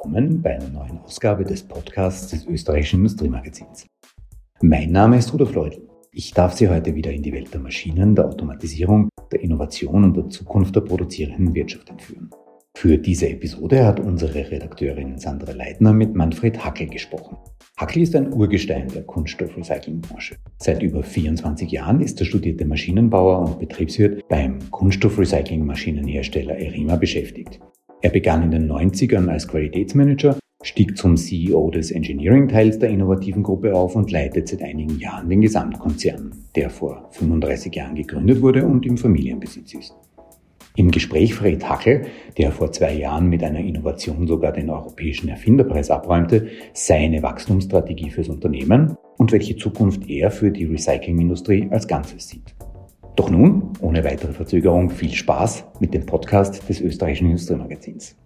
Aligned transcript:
willkommen 0.00 0.40
bei 0.40 0.54
einer 0.54 0.68
neuen 0.70 0.98
Ausgabe 1.00 1.44
des 1.44 1.62
Podcasts 1.62 2.28
des 2.28 2.46
österreichischen 2.46 3.00
Industriemagazins. 3.00 3.86
Mein 4.62 4.92
Name 4.92 5.18
ist 5.18 5.30
Rudolf 5.30 5.52
Leutl. 5.52 5.86
Ich 6.10 6.32
darf 6.32 6.54
Sie 6.54 6.70
heute 6.70 6.94
wieder 6.94 7.12
in 7.12 7.22
die 7.22 7.34
Welt 7.34 7.52
der 7.52 7.60
Maschinen, 7.60 8.14
der 8.14 8.24
Automatisierung, 8.24 9.10
der 9.30 9.42
Innovation 9.42 10.04
und 10.04 10.16
der 10.16 10.30
Zukunft 10.30 10.74
der 10.74 10.80
produzierenden 10.80 11.54
Wirtschaft 11.54 11.90
entführen. 11.90 12.30
Für 12.74 12.96
diese 12.96 13.28
Episode 13.28 13.84
hat 13.84 14.00
unsere 14.00 14.50
Redakteurin 14.50 15.18
Sandra 15.18 15.52
Leitner 15.52 15.92
mit 15.92 16.14
Manfred 16.14 16.64
Hackel 16.64 16.86
gesprochen. 16.86 17.36
Hackel 17.76 18.00
ist 18.00 18.16
ein 18.16 18.32
Urgestein 18.32 18.88
der 18.88 19.02
Kunststoffrecyclingbranche. 19.02 20.36
Seit 20.62 20.82
über 20.82 21.02
24 21.02 21.70
Jahren 21.70 22.00
ist 22.00 22.18
der 22.20 22.24
studierte 22.24 22.64
Maschinenbauer 22.64 23.40
und 23.40 23.58
Betriebswirt 23.58 24.26
beim 24.28 24.60
Kunststoffrecyclingmaschinenhersteller 24.70 26.56
Erima 26.56 26.96
beschäftigt. 26.96 27.60
Er 28.02 28.10
begann 28.10 28.42
in 28.42 28.50
den 28.50 28.70
90ern 28.70 29.28
als 29.28 29.46
Qualitätsmanager, 29.46 30.38
stieg 30.62 30.96
zum 30.96 31.18
CEO 31.18 31.70
des 31.70 31.90
Engineering-Teils 31.90 32.78
der 32.78 32.88
innovativen 32.88 33.42
Gruppe 33.42 33.74
auf 33.74 33.94
und 33.94 34.10
leitet 34.10 34.48
seit 34.48 34.62
einigen 34.62 34.98
Jahren 34.98 35.28
den 35.28 35.42
Gesamtkonzern, 35.42 36.32
der 36.56 36.70
vor 36.70 37.08
35 37.10 37.74
Jahren 37.74 37.94
gegründet 37.94 38.40
wurde 38.40 38.64
und 38.64 38.86
im 38.86 38.96
Familienbesitz 38.96 39.74
ist. 39.74 39.94
Im 40.76 40.90
Gespräch 40.90 41.34
Fred 41.34 41.68
Hackel, 41.68 42.06
der 42.38 42.52
vor 42.52 42.72
zwei 42.72 42.94
Jahren 42.94 43.28
mit 43.28 43.44
einer 43.44 43.58
Innovation 43.58 44.26
sogar 44.26 44.52
den 44.52 44.70
Europäischen 44.70 45.28
Erfinderpreis 45.28 45.90
abräumte, 45.90 46.48
seine 46.72 47.22
Wachstumsstrategie 47.22 48.08
fürs 48.08 48.30
Unternehmen 48.30 48.96
und 49.18 49.32
welche 49.32 49.56
Zukunft 49.56 50.08
er 50.08 50.30
für 50.30 50.50
die 50.50 50.64
Recyclingindustrie 50.64 51.68
als 51.70 51.86
Ganzes 51.86 52.28
sieht. 52.28 52.54
Doch 53.16 53.30
nun, 53.30 53.72
ohne 53.80 54.04
weitere 54.04 54.32
Verzögerung, 54.32 54.90
viel 54.90 55.12
Spaß 55.12 55.64
mit 55.80 55.94
dem 55.94 56.06
Podcast 56.06 56.68
des 56.68 56.80
österreichischen 56.80 57.26
Industriemagazins. 57.26 58.16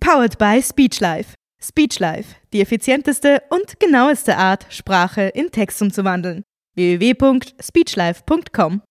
Powered 0.00 0.38
by 0.38 0.60
Speechlife. 0.62 1.34
Speechlife, 1.60 2.36
die 2.52 2.60
effizienteste 2.60 3.42
und 3.50 3.80
genaueste 3.80 4.36
Art, 4.36 4.66
Sprache 4.68 5.22
in 5.22 5.50
Text 5.50 5.80
umzuwandeln. 5.82 6.42
www.speechlife.com 6.74 8.82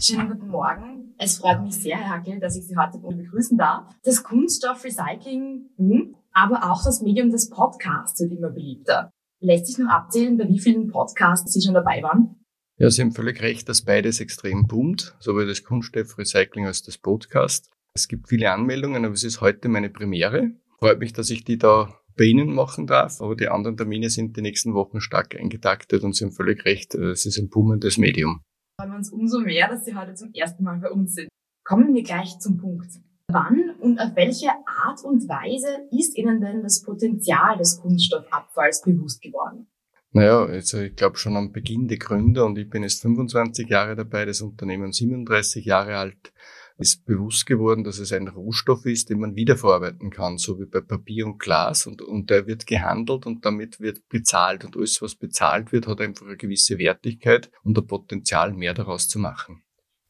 Schönen 0.00 0.28
guten 0.28 0.48
Morgen. 0.48 1.14
Es 1.18 1.38
freut 1.38 1.62
mich 1.62 1.74
sehr, 1.74 1.98
Herr 1.98 2.18
Hackel, 2.18 2.38
dass 2.38 2.56
ich 2.56 2.66
Sie 2.66 2.76
heute 2.76 2.98
begrüßen 2.98 3.58
darf. 3.58 3.92
Das 4.04 4.22
Kunststoffrecycling 4.22 5.70
boomt, 5.76 6.16
aber 6.32 6.70
auch 6.70 6.84
das 6.84 7.02
Medium 7.02 7.30
des 7.30 7.50
Podcasts 7.50 8.20
wird 8.20 8.32
immer 8.32 8.50
beliebter. 8.50 9.10
Lässt 9.40 9.66
sich 9.66 9.78
noch 9.78 9.90
abzählen, 9.90 10.36
bei 10.36 10.48
wie 10.48 10.58
vielen 10.58 10.88
Podcasts 10.88 11.52
Sie 11.52 11.62
schon 11.62 11.74
dabei 11.74 12.02
waren? 12.02 12.36
Ja, 12.76 12.90
Sie 12.90 13.02
haben 13.02 13.12
völlig 13.12 13.40
recht, 13.42 13.68
dass 13.68 13.82
beides 13.82 14.20
extrem 14.20 14.66
boomt, 14.66 15.16
sowohl 15.20 15.46
das 15.46 15.64
Kunststoffrecycling 15.64 16.66
als 16.66 16.82
das 16.82 16.98
Podcast. 16.98 17.70
Es 17.94 18.08
gibt 18.08 18.28
viele 18.28 18.50
Anmeldungen, 18.50 19.04
aber 19.04 19.14
es 19.14 19.24
ist 19.24 19.40
heute 19.40 19.68
meine 19.68 19.90
Premiere. 19.90 20.52
Freut 20.78 21.00
mich, 21.00 21.12
dass 21.12 21.30
ich 21.30 21.44
die 21.44 21.58
da 21.58 21.94
bei 22.16 22.24
Ihnen 22.24 22.52
machen 22.52 22.86
darf, 22.86 23.20
aber 23.20 23.36
die 23.36 23.48
anderen 23.48 23.76
Termine 23.76 24.10
sind 24.10 24.36
die 24.36 24.42
nächsten 24.42 24.74
Wochen 24.74 25.00
stark 25.00 25.36
eingetaktet 25.36 26.02
und 26.02 26.14
Sie 26.14 26.24
haben 26.24 26.32
völlig 26.32 26.64
recht, 26.64 26.94
es 26.94 27.26
ist 27.26 27.38
ein 27.38 27.48
boomendes 27.48 27.98
Medium 27.98 28.42
freuen 28.78 28.92
wir 28.92 28.98
uns 28.98 29.10
umso 29.10 29.40
mehr, 29.40 29.68
dass 29.68 29.84
Sie 29.84 29.96
heute 29.96 30.14
zum 30.14 30.32
ersten 30.32 30.62
Mal 30.62 30.78
bei 30.78 30.90
uns 30.90 31.14
sind. 31.14 31.28
Kommen 31.64 31.94
wir 31.94 32.02
gleich 32.04 32.38
zum 32.38 32.58
Punkt. 32.58 32.86
Wann 33.30 33.76
und 33.80 33.98
auf 33.98 34.16
welche 34.16 34.48
Art 34.48 35.04
und 35.04 35.28
Weise 35.28 35.86
ist 35.90 36.16
Ihnen 36.16 36.40
denn 36.40 36.62
das 36.62 36.82
Potenzial 36.82 37.58
des 37.58 37.78
Kunststoffabfalls 37.78 38.80
bewusst 38.82 39.20
geworden? 39.20 39.66
Naja, 40.12 40.46
also 40.46 40.78
ich 40.80 40.96
glaube 40.96 41.18
schon 41.18 41.36
am 41.36 41.52
Beginn 41.52 41.88
der 41.88 41.98
Gründer 41.98 42.46
und 42.46 42.56
ich 42.56 42.70
bin 42.70 42.82
jetzt 42.82 43.02
25 43.02 43.68
Jahre 43.68 43.96
dabei, 43.96 44.24
das 44.24 44.40
Unternehmen 44.40 44.92
37 44.92 45.66
Jahre 45.66 45.98
alt 45.98 46.32
ist 46.78 47.04
bewusst 47.04 47.44
geworden, 47.44 47.84
dass 47.84 47.98
es 47.98 48.12
ein 48.12 48.28
Rohstoff 48.28 48.86
ist, 48.86 49.10
den 49.10 49.18
man 49.18 49.34
wiederverarbeiten 49.34 50.10
kann, 50.10 50.38
so 50.38 50.58
wie 50.58 50.66
bei 50.66 50.80
Papier 50.80 51.26
und 51.26 51.38
Glas. 51.38 51.86
Und, 51.86 52.00
und 52.02 52.30
der 52.30 52.46
wird 52.46 52.66
gehandelt 52.66 53.26
und 53.26 53.44
damit 53.44 53.80
wird 53.80 54.08
bezahlt. 54.08 54.64
Und 54.64 54.76
alles, 54.76 55.02
was 55.02 55.16
bezahlt 55.16 55.72
wird, 55.72 55.88
hat 55.88 56.00
einfach 56.00 56.26
eine 56.26 56.36
gewisse 56.36 56.78
Wertigkeit 56.78 57.50
und 57.64 57.76
ein 57.76 57.86
Potenzial, 57.86 58.52
mehr 58.52 58.74
daraus 58.74 59.08
zu 59.08 59.18
machen. 59.18 59.64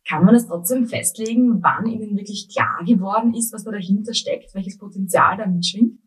Kann 0.08 0.24
man 0.24 0.34
es 0.34 0.46
trotzdem 0.46 0.86
festlegen, 0.86 1.62
wann 1.62 1.86
Ihnen 1.86 2.16
wirklich 2.16 2.48
klar 2.48 2.82
geworden 2.86 3.34
ist, 3.34 3.52
was 3.52 3.64
da 3.64 3.72
dahinter 3.72 4.14
steckt, 4.14 4.54
welches 4.54 4.78
Potenzial 4.78 5.36
da 5.36 5.46
mitschwingt? 5.46 5.98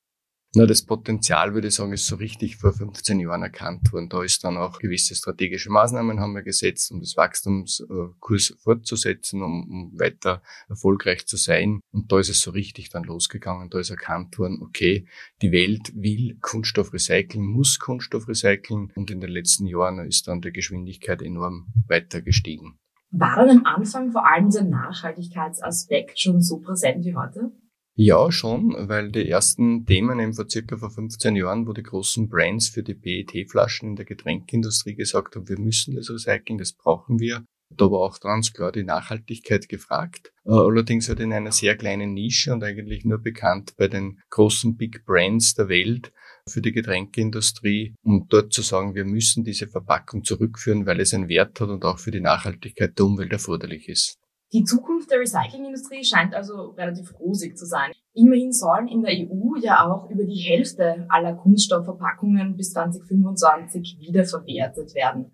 Na, 0.54 0.66
das 0.66 0.82
Potenzial, 0.82 1.54
würde 1.54 1.70
ich 1.70 1.76
sagen, 1.76 1.94
ist 1.94 2.08
so 2.08 2.18
richtig 2.18 2.58
vor 2.58 2.74
15 2.74 3.22
Jahren 3.22 3.42
erkannt 3.42 3.94
worden. 3.94 4.10
Da 4.10 4.22
ist 4.22 4.44
dann 4.44 4.58
auch 4.58 4.80
gewisse 4.80 5.16
strategische 5.16 5.70
Maßnahmen 5.70 6.20
haben 6.20 6.34
wir 6.34 6.42
gesetzt, 6.42 6.92
um 6.92 7.00
das 7.00 7.16
Wachstumskurs 7.16 8.58
fortzusetzen, 8.62 9.44
um, 9.44 9.70
um 9.70 10.00
weiter 10.00 10.42
erfolgreich 10.68 11.26
zu 11.26 11.38
sein. 11.38 11.80
Und 11.94 12.12
da 12.12 12.20
ist 12.20 12.28
es 12.28 12.42
so 12.42 12.52
richtig 12.52 12.90
dann 12.90 13.04
losgegangen. 13.04 13.70
Da 13.70 13.80
ist 13.80 13.92
erkannt 13.92 14.38
worden, 14.40 14.62
okay, 14.62 15.08
die 15.42 15.54
Welt 15.54 15.94
will 15.96 16.38
Kunststoff 16.42 16.92
recyceln, 16.92 17.46
muss 17.46 17.80
Kunststoff 17.80 18.28
recyceln. 18.28 18.92
Und 18.96 19.10
in 19.10 19.22
den 19.22 19.32
letzten 19.32 19.68
Jahren 19.68 20.00
ist 20.00 20.28
dann 20.28 20.42
die 20.42 20.52
Geschwindigkeit 20.52 21.22
enorm 21.22 21.68
weiter 21.88 22.22
gestiegen. 22.22 22.81
War 23.12 23.36
dann 23.36 23.58
am 23.58 23.66
Anfang 23.66 24.12
vor 24.12 24.26
allem 24.30 24.46
dieser 24.46 24.64
Nachhaltigkeitsaspekt 24.64 26.20
schon 26.20 26.42
so 26.42 26.60
präsent 26.60 27.06
wie 27.06 27.16
heute? 27.16 27.52
Ja, 27.94 28.32
schon, 28.32 28.74
weil 28.88 29.12
die 29.12 29.28
ersten 29.28 29.86
Themen 29.86 30.20
eben 30.20 30.34
vor 30.34 30.50
circa 30.50 30.78
vor 30.78 30.90
15 30.90 31.36
Jahren, 31.36 31.68
wo 31.68 31.74
die 31.74 31.84
großen 31.84 32.30
Brands 32.30 32.70
für 32.70 32.84
die 32.84 32.96
PET-Flaschen 32.96 33.90
in 33.90 33.96
der 33.98 34.06
Getränkindustrie 34.06 34.96
gesagt 34.96 35.36
haben, 35.36 35.50
wir 35.50 35.60
müssen 35.60 35.96
das 35.96 36.10
recyceln, 36.10 36.58
das 36.58 36.72
brauchen 36.72 37.20
wir. 37.20 37.44
Da 37.70 37.86
war 37.86 38.00
auch 38.00 38.20
ganz 38.20 38.54
klar 38.54 38.72
die 38.72 38.84
Nachhaltigkeit 38.84 39.68
gefragt. 39.68 40.32
Äh, 40.46 40.52
allerdings 40.52 41.10
halt 41.10 41.20
in 41.20 41.34
einer 41.34 41.52
sehr 41.52 41.76
kleinen 41.76 42.14
Nische 42.14 42.54
und 42.54 42.64
eigentlich 42.64 43.06
nur 43.06 43.20
bekannt 43.20 43.76
bei 43.78 43.88
den 43.88 44.20
großen 44.30 44.78
Big 44.78 45.06
Brands 45.06 45.54
der 45.56 45.70
Welt 45.70 46.12
für 46.48 46.62
die 46.62 46.72
Getränkeindustrie, 46.72 47.96
um 48.04 48.28
dort 48.30 48.54
zu 48.54 48.62
sagen, 48.62 48.96
wir 48.96 49.06
müssen 49.06 49.44
diese 49.44 49.68
Verpackung 49.68 50.24
zurückführen, 50.24 50.86
weil 50.86 51.00
es 51.00 51.14
einen 51.14 51.30
Wert 51.30 51.60
hat 51.60 51.70
und 51.70 51.86
auch 51.86 52.00
für 52.00 52.12
die 52.12 52.22
Nachhaltigkeit 52.22 52.98
der 52.98 53.06
Umwelt 53.06 53.32
erforderlich 53.32 53.88
ist. 53.90 54.18
Die 54.54 54.66
Zukunft 54.66 55.10
der 55.10 55.20
Recyclingindustrie 55.20 56.04
scheint 56.04 56.34
also 56.34 56.72
relativ 56.72 57.18
rosig 57.20 57.58
zu 57.58 57.66
sein. 57.66 57.92
Immerhin 58.14 58.52
sollen 58.52 58.90
in 58.90 59.02
der 59.02 59.14
EU 59.14 59.56
ja 59.62 59.86
auch 59.86 60.10
über 60.10 60.26
die 60.26 60.40
Hälfte 60.40 61.06
aller 61.08 61.36
Kunststoffverpackungen 61.36 62.58
bis 62.58 62.72
2025 62.74 63.98
wiederverwertet 64.00 64.94
werden. 64.94 65.34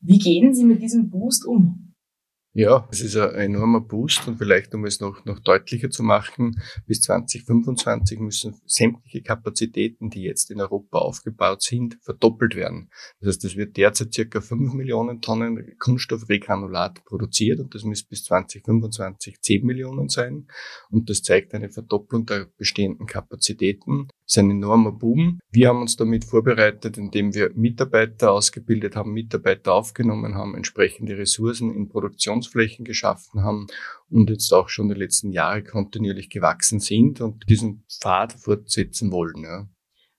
Wie 0.00 0.18
gehen 0.18 0.54
Sie 0.54 0.64
mit 0.64 0.80
diesem 0.80 1.10
Boost 1.10 1.44
um? 1.44 1.85
Ja, 2.58 2.88
es 2.90 3.02
ist 3.02 3.18
ein 3.18 3.34
enormer 3.34 3.82
Boost 3.82 4.26
und 4.26 4.38
vielleicht, 4.38 4.74
um 4.74 4.86
es 4.86 4.98
noch, 4.98 5.26
noch 5.26 5.40
deutlicher 5.40 5.90
zu 5.90 6.02
machen, 6.02 6.58
bis 6.86 7.02
2025 7.02 8.18
müssen 8.18 8.58
sämtliche 8.64 9.20
Kapazitäten, 9.20 10.08
die 10.08 10.22
jetzt 10.22 10.50
in 10.50 10.62
Europa 10.62 11.00
aufgebaut 11.00 11.60
sind, 11.60 11.98
verdoppelt 12.00 12.56
werden. 12.56 12.88
Das 13.20 13.28
heißt, 13.28 13.44
es 13.44 13.56
wird 13.56 13.76
derzeit 13.76 14.14
circa 14.14 14.40
5 14.40 14.72
Millionen 14.72 15.20
Tonnen 15.20 15.76
Kunststoffregranulat 15.78 17.04
produziert 17.04 17.60
und 17.60 17.74
das 17.74 17.84
müsste 17.84 18.08
bis 18.08 18.24
2025 18.24 19.38
10 19.38 19.62
Millionen 19.62 20.08
sein. 20.08 20.48
Und 20.88 21.10
das 21.10 21.20
zeigt 21.20 21.52
eine 21.52 21.68
Verdopplung 21.68 22.24
der 22.24 22.46
bestehenden 22.56 23.06
Kapazitäten. 23.06 24.08
Ist 24.26 24.38
ein 24.38 24.50
enormer 24.50 24.90
Boom. 24.90 25.38
Wir 25.52 25.68
haben 25.68 25.80
uns 25.80 25.94
damit 25.94 26.24
vorbereitet, 26.24 26.98
indem 26.98 27.32
wir 27.32 27.52
Mitarbeiter 27.54 28.32
ausgebildet 28.32 28.96
haben, 28.96 29.12
Mitarbeiter 29.12 29.72
aufgenommen 29.72 30.34
haben, 30.34 30.56
entsprechende 30.56 31.16
Ressourcen 31.16 31.72
in 31.72 31.88
Produktionsflächen 31.88 32.84
geschaffen 32.84 33.44
haben 33.44 33.68
und 34.10 34.28
jetzt 34.28 34.52
auch 34.52 34.68
schon 34.68 34.88
die 34.88 34.96
letzten 34.96 35.30
Jahre 35.30 35.62
kontinuierlich 35.62 36.28
gewachsen 36.28 36.80
sind 36.80 37.20
und 37.20 37.48
diesen 37.48 37.84
Pfad 37.88 38.32
fortsetzen 38.32 39.12
wollen. 39.12 39.44
Ja. 39.44 39.68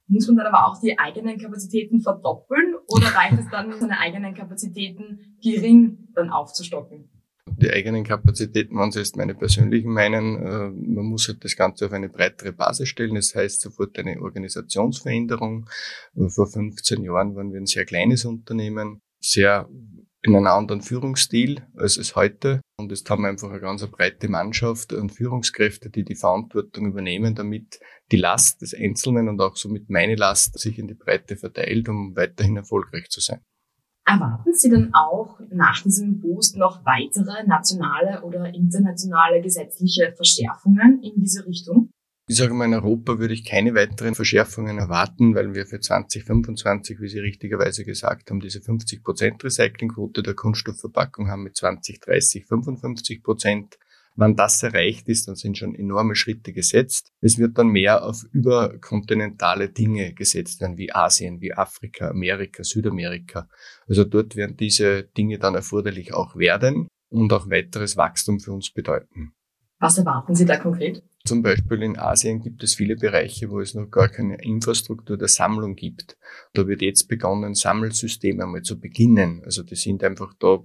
Muss 0.08 0.28
man 0.28 0.38
dann 0.38 0.48
aber 0.48 0.68
auch 0.68 0.80
die 0.80 0.98
eigenen 0.98 1.38
Kapazitäten 1.38 2.00
verdoppeln 2.00 2.76
oder 2.88 3.08
reicht 3.08 3.40
es 3.40 3.50
dann, 3.52 3.78
seine 3.78 4.00
eigenen 4.00 4.34
Kapazitäten 4.34 5.38
gering 5.44 6.08
dann 6.16 6.30
aufzustocken? 6.30 7.10
Die 7.58 7.72
eigenen 7.72 8.04
Kapazitäten, 8.04 8.92
Sie 8.92 9.00
jetzt 9.00 9.18
meine 9.18 9.34
persönlichen 9.34 9.92
meinen, 9.92 10.36
äh, 10.38 10.70
man 10.70 11.06
muss 11.06 11.28
halt 11.28 11.44
das 11.44 11.56
Ganze 11.56 11.88
auf 11.88 11.92
eine 11.92 12.10
breitere 12.10 12.54
Basis 12.54 12.90
stellen. 12.90 13.16
Das 13.16 13.34
heißt 13.34 13.62
sofort 13.62 13.98
eine 13.98 14.22
Organisationsveränderung. 14.22 15.68
Vor 16.30 16.48
15 16.48 17.04
Jahren 17.04 17.36
waren 17.36 17.52
wir 17.52 17.60
ein 17.60 17.66
sehr 17.66 17.86
kleines 17.86 18.26
Unternehmen, 18.26 19.02
sehr 19.20 19.68
in 20.22 20.36
einem 20.36 20.48
anderen 20.48 20.82
Führungsstil 20.82 21.66
als 21.76 21.98
es 21.98 22.16
heute. 22.16 22.62
Und 22.78 22.92
jetzt 22.92 23.10
haben 23.10 23.24
wir 23.24 23.30
einfach 23.30 23.50
eine 23.50 23.60
ganz 23.60 23.86
breite 23.88 24.28
Mannschaft 24.28 24.94
und 24.94 25.12
Führungskräfte, 25.12 25.90
die 25.90 26.04
die 26.04 26.16
Verantwortung 26.16 26.86
übernehmen, 26.86 27.34
damit 27.34 27.80
die 28.12 28.18
Last 28.18 28.62
des 28.62 28.74
Einzelnen 28.74 29.30
und 29.30 29.42
auch 29.42 29.56
somit 29.56 29.90
meine 29.90 30.16
Last 30.16 30.60
sich 30.60 30.78
in 30.78 30.88
die 30.88 30.96
Breite 30.96 31.38
verteilt, 31.38 31.90
um 31.90 32.16
weiterhin 32.16 32.58
erfolgreich 32.58 33.10
zu 33.10 33.20
sein. 33.20 33.42
Erwarten 34.10 34.54
Sie 34.54 34.70
denn 34.70 34.94
auch 34.94 35.38
nach 35.52 35.84
diesem 35.84 36.22
Boost 36.22 36.56
noch 36.56 36.86
weitere 36.86 37.46
nationale 37.46 38.24
oder 38.24 38.54
internationale 38.54 39.42
gesetzliche 39.42 40.14
Verschärfungen 40.16 41.04
in 41.04 41.20
diese 41.22 41.46
Richtung? 41.46 41.90
Ich 42.30 42.38
sage 42.38 42.54
mal, 42.54 42.66
in 42.66 42.74
Europa 42.74 43.20
würde 43.20 43.34
ich 43.34 43.44
keine 43.44 43.76
weiteren 43.76 44.16
Verschärfungen 44.16 44.78
erwarten, 44.78 45.36
weil 45.36 45.54
wir 45.54 45.66
für 45.66 45.82
2025, 45.82 47.02
wie 47.02 47.10
Sie 47.10 47.20
richtigerweise 47.20 47.84
gesagt 47.84 48.32
haben, 48.32 48.40
diese 48.40 48.60
50% 48.60 49.44
Recyclingquote 49.44 50.24
der 50.24 50.36
Kunststoffverpackung 50.36 51.30
haben 51.30 51.44
mit 51.44 51.58
2030 51.58 52.46
55% 52.46 53.74
Wenn 54.20 54.36
das 54.36 54.64
erreicht 54.64 55.08
ist, 55.10 55.28
dann 55.28 55.36
sind 55.36 55.60
schon 55.60 55.76
enorme 55.76 56.16
Schritte 56.16 56.52
gesetzt. 56.52 57.12
Es 57.22 57.38
wird 57.38 57.60
dann 57.60 57.68
mehr 57.68 58.04
auf 58.04 58.24
überkontinentale 58.32 59.70
Dinge 59.70 60.14
gesetzt 60.14 60.60
werden, 60.60 60.76
wie 60.78 60.92
Asien, 60.92 61.40
wie 61.40 61.54
Afrika, 61.54 62.10
Amerika, 62.10 62.64
Südamerika. 62.64 63.48
Also 63.88 64.04
dort 64.04 64.36
werden 64.36 64.58
diese 64.58 65.04
Dinge 65.04 65.38
dann 65.38 65.54
erforderlich 65.54 66.16
auch 66.16 66.36
werden 66.36 66.88
und 67.10 67.32
auch 67.32 67.52
weiteres 67.52 67.96
Wachstum 67.96 68.40
für 68.40 68.54
uns 68.54 68.72
bedeuten. 68.72 69.34
Was 69.80 70.00
erwarten 70.00 70.34
Sie 70.34 70.46
da 70.46 70.58
konkret? 70.58 71.04
Zum 71.24 71.44
Beispiel 71.44 71.84
in 71.84 72.00
Asien 72.00 72.42
gibt 72.42 72.64
es 72.64 72.74
viele 72.74 72.96
Bereiche, 72.96 73.52
wo 73.52 73.60
es 73.60 73.76
noch 73.76 73.92
gar 73.92 74.10
keine 74.10 74.42
Infrastruktur 74.42 75.18
der 75.18 75.28
Sammlung 75.28 75.76
gibt. 75.76 76.18
Da 76.54 76.68
wird 76.68 76.82
jetzt 76.82 77.08
begonnen, 77.08 77.54
Sammelsysteme 77.54 78.46
einmal 78.46 78.64
zu 78.64 78.80
beginnen. 78.80 79.44
Also 79.46 79.62
die 79.62 79.76
sind 79.76 80.04
einfach 80.04 80.34
da, 80.40 80.64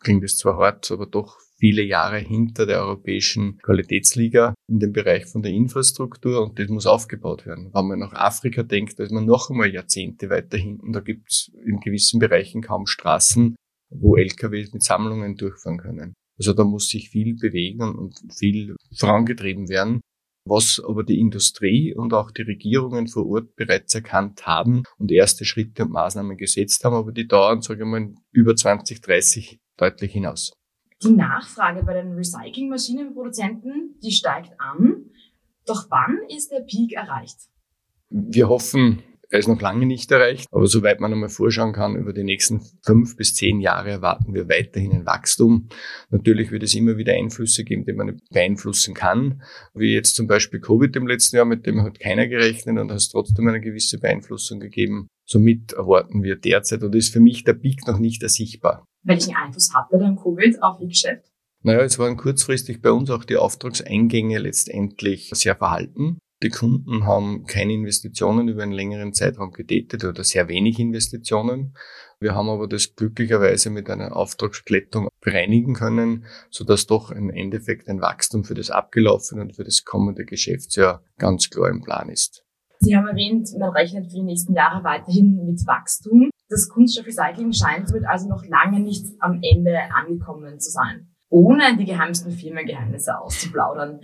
klingt 0.00 0.24
es 0.24 0.36
zwar 0.36 0.56
hart, 0.56 0.90
aber 0.90 1.06
doch 1.06 1.38
viele 1.58 1.82
Jahre 1.82 2.18
hinter 2.18 2.66
der 2.66 2.80
europäischen 2.80 3.58
Qualitätsliga 3.58 4.54
in 4.68 4.78
dem 4.78 4.92
Bereich 4.92 5.26
von 5.26 5.42
der 5.42 5.52
Infrastruktur 5.52 6.42
und 6.42 6.58
das 6.58 6.68
muss 6.68 6.86
aufgebaut 6.86 7.46
werden. 7.46 7.70
Wenn 7.74 7.88
man 7.88 7.98
nach 7.98 8.12
Afrika 8.12 8.62
denkt, 8.62 8.98
da 8.98 9.04
ist 9.04 9.12
man 9.12 9.26
noch 9.26 9.50
einmal 9.50 9.72
Jahrzehnte 9.72 10.30
weiter 10.30 10.56
hinten. 10.56 10.92
Da 10.92 11.00
gibt 11.00 11.30
es 11.30 11.50
in 11.64 11.80
gewissen 11.80 12.20
Bereichen 12.20 12.62
kaum 12.62 12.86
Straßen, 12.86 13.56
wo 13.90 14.16
LKWs 14.16 14.72
mit 14.72 14.82
Sammlungen 14.82 15.36
durchfahren 15.36 15.78
können. 15.78 16.14
Also 16.38 16.52
da 16.52 16.64
muss 16.64 16.88
sich 16.88 17.10
viel 17.10 17.34
bewegen 17.34 17.82
und 17.96 18.14
viel 18.32 18.76
vorangetrieben 18.96 19.68
werden, 19.68 20.00
was 20.44 20.80
aber 20.86 21.02
die 21.02 21.18
Industrie 21.18 21.94
und 21.94 22.14
auch 22.14 22.30
die 22.30 22.42
Regierungen 22.42 23.08
vor 23.08 23.26
Ort 23.26 23.56
bereits 23.56 23.94
erkannt 23.94 24.46
haben 24.46 24.84
und 24.98 25.10
erste 25.10 25.44
Schritte 25.44 25.84
und 25.84 25.90
Maßnahmen 25.90 26.36
gesetzt 26.36 26.84
haben, 26.84 26.94
aber 26.94 27.10
die 27.10 27.26
dauern, 27.26 27.60
sage 27.60 27.82
ich 27.82 27.88
mal, 27.88 28.14
über 28.30 28.54
2030 28.54 29.58
deutlich 29.76 30.12
hinaus. 30.12 30.52
Die 31.02 31.10
Nachfrage 31.10 31.84
bei 31.84 31.94
den 31.94 32.14
Recyclingmaschinenproduzenten, 32.14 33.98
die 34.02 34.10
steigt 34.10 34.52
an. 34.58 35.10
Doch 35.64 35.86
wann 35.90 36.18
ist 36.28 36.50
der 36.50 36.60
Peak 36.60 36.92
erreicht? 36.92 37.36
Wir 38.10 38.48
hoffen, 38.48 39.02
er 39.30 39.38
ist 39.38 39.48
noch 39.48 39.60
lange 39.60 39.84
nicht 39.84 40.10
erreicht, 40.10 40.48
aber 40.50 40.66
soweit 40.66 41.00
man 41.00 41.12
einmal 41.12 41.28
vorschauen 41.28 41.74
kann, 41.74 41.96
über 41.96 42.14
die 42.14 42.24
nächsten 42.24 42.62
fünf 42.82 43.16
bis 43.16 43.34
zehn 43.34 43.60
Jahre 43.60 43.90
erwarten 43.90 44.32
wir 44.32 44.48
weiterhin 44.48 44.92
ein 44.92 45.06
Wachstum. 45.06 45.68
Natürlich 46.08 46.50
wird 46.50 46.62
es 46.62 46.74
immer 46.74 46.96
wieder 46.96 47.12
Einflüsse 47.12 47.62
geben, 47.62 47.84
die 47.84 47.92
man 47.92 48.06
nicht 48.06 48.30
beeinflussen 48.30 48.94
kann, 48.94 49.42
wie 49.74 49.92
jetzt 49.92 50.16
zum 50.16 50.26
Beispiel 50.26 50.60
Covid 50.60 50.96
im 50.96 51.06
letzten 51.06 51.36
Jahr, 51.36 51.44
mit 51.44 51.66
dem 51.66 51.82
hat 51.82 52.00
keiner 52.00 52.26
gerechnet 52.26 52.78
und 52.78 52.90
hat 52.90 52.96
es 52.96 53.10
trotzdem 53.10 53.46
eine 53.46 53.60
gewisse 53.60 53.98
Beeinflussung 53.98 54.60
gegeben. 54.60 55.08
Somit 55.26 55.74
erwarten 55.74 56.22
wir 56.22 56.36
derzeit, 56.36 56.82
und 56.82 56.94
ist 56.94 57.12
für 57.12 57.20
mich 57.20 57.44
der 57.44 57.52
Peak 57.52 57.86
noch 57.86 57.98
nicht 57.98 58.22
ersichtbar. 58.22 58.87
Welchen 59.02 59.36
Einfluss 59.36 59.72
hatte 59.74 59.98
dann 59.98 60.16
Covid 60.16 60.62
auf 60.62 60.80
Ihr 60.80 60.88
Geschäft? 60.88 61.24
Naja, 61.62 61.80
es 61.80 61.98
waren 61.98 62.16
kurzfristig 62.16 62.80
bei 62.80 62.90
uns 62.90 63.10
auch 63.10 63.24
die 63.24 63.36
Auftragseingänge 63.36 64.38
letztendlich 64.38 65.30
sehr 65.34 65.56
verhalten. 65.56 66.18
Die 66.40 66.50
Kunden 66.50 67.04
haben 67.04 67.46
keine 67.46 67.72
Investitionen 67.72 68.46
über 68.46 68.62
einen 68.62 68.70
längeren 68.70 69.12
Zeitraum 69.12 69.50
getätigt 69.50 70.04
oder 70.04 70.22
sehr 70.22 70.48
wenig 70.48 70.78
Investitionen. 70.78 71.74
Wir 72.20 72.36
haben 72.36 72.48
aber 72.48 72.68
das 72.68 72.94
glücklicherweise 72.94 73.70
mit 73.70 73.90
einer 73.90 74.14
Auftragsklettung 74.14 75.08
bereinigen 75.20 75.74
können, 75.74 76.26
sodass 76.50 76.86
doch 76.86 77.10
im 77.10 77.30
Endeffekt 77.30 77.88
ein 77.88 78.00
Wachstum 78.00 78.44
für 78.44 78.54
das 78.54 78.70
abgelaufene 78.70 79.42
und 79.42 79.56
für 79.56 79.64
das 79.64 79.84
kommende 79.84 80.24
Geschäftsjahr 80.24 81.02
ganz 81.18 81.50
klar 81.50 81.70
im 81.70 81.82
Plan 81.82 82.08
ist. 82.08 82.44
Sie 82.80 82.96
haben 82.96 83.08
erwähnt, 83.08 83.48
man 83.58 83.70
rechnet 83.70 84.06
für 84.06 84.18
die 84.18 84.22
nächsten 84.22 84.54
Jahre 84.54 84.84
weiterhin 84.84 85.44
mit 85.44 85.66
Wachstum. 85.66 86.30
Das 86.48 86.68
Kunststoffrecycling 86.68 87.52
scheint 87.52 87.88
somit 87.88 88.06
also 88.06 88.28
noch 88.28 88.44
lange 88.46 88.80
nicht 88.80 89.04
am 89.20 89.40
Ende 89.42 89.78
angekommen 89.94 90.58
zu 90.60 90.70
sein. 90.70 91.14
Ohne 91.28 91.76
die 91.76 91.84
geheimsten 91.84 92.32
Firmengeheimnisse 92.32 93.18
auszuplaudern. 93.18 94.00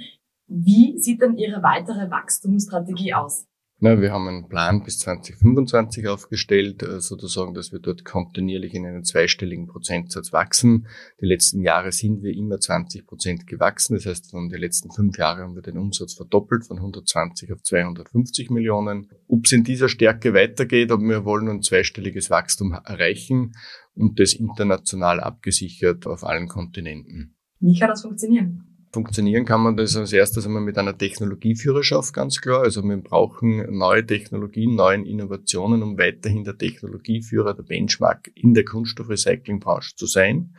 Wie 0.47 0.99
sieht 0.99 1.23
denn 1.23 1.37
Ihre 1.39 1.63
weitere 1.63 2.11
Wachstumsstrategie 2.11 3.15
aus? 3.15 3.47
Na, 3.85 4.01
wir 4.01 4.13
haben 4.13 4.29
einen 4.29 4.49
Plan 4.49 4.83
bis 4.83 4.99
2025 5.01 6.09
aufgestellt, 6.09 6.83
äh, 6.83 7.03
sozusagen, 7.03 7.53
dass 7.53 7.71
wir 7.71 7.81
dort 7.81 8.03
kontinuierlich 8.03 8.73
in 8.73 8.87
einen 8.87 9.05
zweistelligen 9.05 9.67
Prozentsatz 9.67 10.33
wachsen. 10.33 10.87
Die 11.21 11.27
letzten 11.27 11.61
Jahre 11.61 11.93
sind 11.93 12.23
wir 12.23 12.33
immer 12.35 12.59
20 12.59 13.07
Prozent 13.07 13.47
gewachsen. 13.47 13.93
Das 13.93 14.07
heißt, 14.07 14.31
von 14.31 14.49
den 14.49 14.59
letzten 14.59 14.91
fünf 14.91 15.19
Jahren 15.19 15.41
haben 15.41 15.55
wir 15.55 15.61
den 15.61 15.77
Umsatz 15.77 16.15
verdoppelt 16.15 16.65
von 16.65 16.79
120 16.79 17.53
auf 17.53 17.63
250 17.63 18.49
Millionen. 18.49 19.11
Ob 19.29 19.45
es 19.45 19.53
in 19.53 19.65
dieser 19.65 19.91
Stärke 19.91 20.33
weitergeht, 20.33 20.91
aber 20.91 21.03
wir 21.03 21.27
wollen 21.27 21.51
ein 21.51 21.61
zweistelliges 21.61 22.31
Wachstum 22.31 22.73
erreichen 22.73 23.53
und 23.95 24.19
das 24.19 24.33
international 24.33 25.21
abgesichert 25.21 26.07
auf 26.07 26.25
allen 26.25 26.49
Kontinenten. 26.49 27.37
Wie 27.61 27.79
kann 27.79 27.91
das 27.91 28.01
funktionieren? 28.01 28.74
Funktionieren 28.95 29.45
kann 29.45 29.61
man 29.61 29.77
das 29.77 29.97
als 29.97 30.13
erstes 30.13 30.47
einmal 30.47 30.63
mit 30.63 30.79
einer 30.79 30.97
Technologieführerschaft, 30.97 32.15
ganz 32.15 32.41
klar. 32.41 32.63
Also 32.63 32.81
wir 32.85 32.97
brauchen 32.97 33.77
neue 33.77 34.07
Technologien, 34.07 34.77
neuen 34.77 35.05
Innovationen, 35.05 35.83
um 35.83 35.99
weiterhin 35.99 36.45
der 36.45 36.57
Technologieführer, 36.57 37.55
der 37.55 37.65
Benchmark 37.65 38.31
in 38.37 38.55
der 38.55 38.65
Kunststoffrecyclingbranche 38.65 39.97
zu 39.97 40.07
sein. 40.07 40.55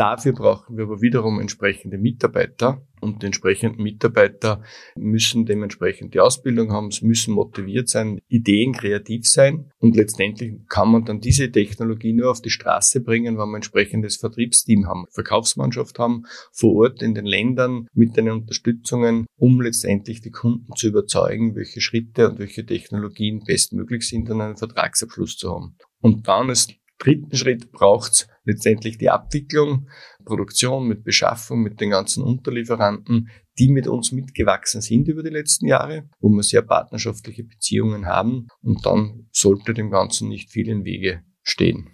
Dafür 0.00 0.32
brauchen 0.32 0.78
wir 0.78 0.84
aber 0.84 1.02
wiederum 1.02 1.40
entsprechende 1.40 1.98
Mitarbeiter 1.98 2.86
und 3.02 3.20
die 3.20 3.26
entsprechenden 3.26 3.82
Mitarbeiter 3.82 4.62
müssen 4.96 5.44
dementsprechend 5.44 6.14
die 6.14 6.20
Ausbildung 6.20 6.72
haben, 6.72 6.88
müssen 7.02 7.34
motiviert 7.34 7.90
sein, 7.90 8.18
Ideen 8.26 8.72
kreativ 8.72 9.26
sein 9.26 9.70
und 9.78 9.96
letztendlich 9.96 10.54
kann 10.70 10.90
man 10.90 11.04
dann 11.04 11.20
diese 11.20 11.52
Technologie 11.52 12.14
nur 12.14 12.30
auf 12.30 12.40
die 12.40 12.48
Straße 12.48 13.02
bringen, 13.02 13.34
wenn 13.36 13.44
wir 13.44 13.52
ein 13.52 13.56
entsprechendes 13.56 14.16
Vertriebsteam 14.16 14.86
haben, 14.86 15.04
Verkaufsmannschaft 15.10 15.98
haben, 15.98 16.22
vor 16.50 16.76
Ort 16.76 17.02
in 17.02 17.14
den 17.14 17.26
Ländern 17.26 17.86
mit 17.92 18.16
den 18.16 18.30
Unterstützungen, 18.30 19.26
um 19.36 19.60
letztendlich 19.60 20.22
die 20.22 20.30
Kunden 20.30 20.72
zu 20.76 20.88
überzeugen, 20.88 21.56
welche 21.56 21.82
Schritte 21.82 22.30
und 22.30 22.38
welche 22.38 22.64
Technologien 22.64 23.42
bestmöglich 23.44 24.08
sind, 24.08 24.30
um 24.30 24.40
einen 24.40 24.56
Vertragsabschluss 24.56 25.36
zu 25.36 25.54
haben. 25.54 25.76
Und 26.00 26.26
dann 26.26 26.48
ist 26.48 26.72
dritten 27.00 27.36
Schritt 27.36 27.70
braucht 27.70 28.12
es 28.12 28.28
letztendlich 28.44 28.98
die 28.98 29.10
Abwicklung, 29.10 29.88
Produktion 30.24 30.86
mit 30.88 31.04
Beschaffung, 31.04 31.62
mit 31.62 31.80
den 31.80 31.90
ganzen 31.90 32.22
Unterlieferanten, 32.22 33.28
die 33.58 33.68
mit 33.68 33.86
uns 33.86 34.12
mitgewachsen 34.12 34.80
sind 34.80 35.08
über 35.08 35.22
die 35.22 35.30
letzten 35.30 35.66
Jahre, 35.66 36.08
wo 36.20 36.28
wir 36.30 36.42
sehr 36.42 36.62
partnerschaftliche 36.62 37.44
Beziehungen 37.44 38.06
haben 38.06 38.46
und 38.62 38.84
dann 38.86 39.28
sollte 39.32 39.74
dem 39.74 39.90
Ganzen 39.90 40.28
nicht 40.28 40.50
viel 40.50 40.68
im 40.68 40.84
Wege 40.84 41.22
stehen. 41.42 41.88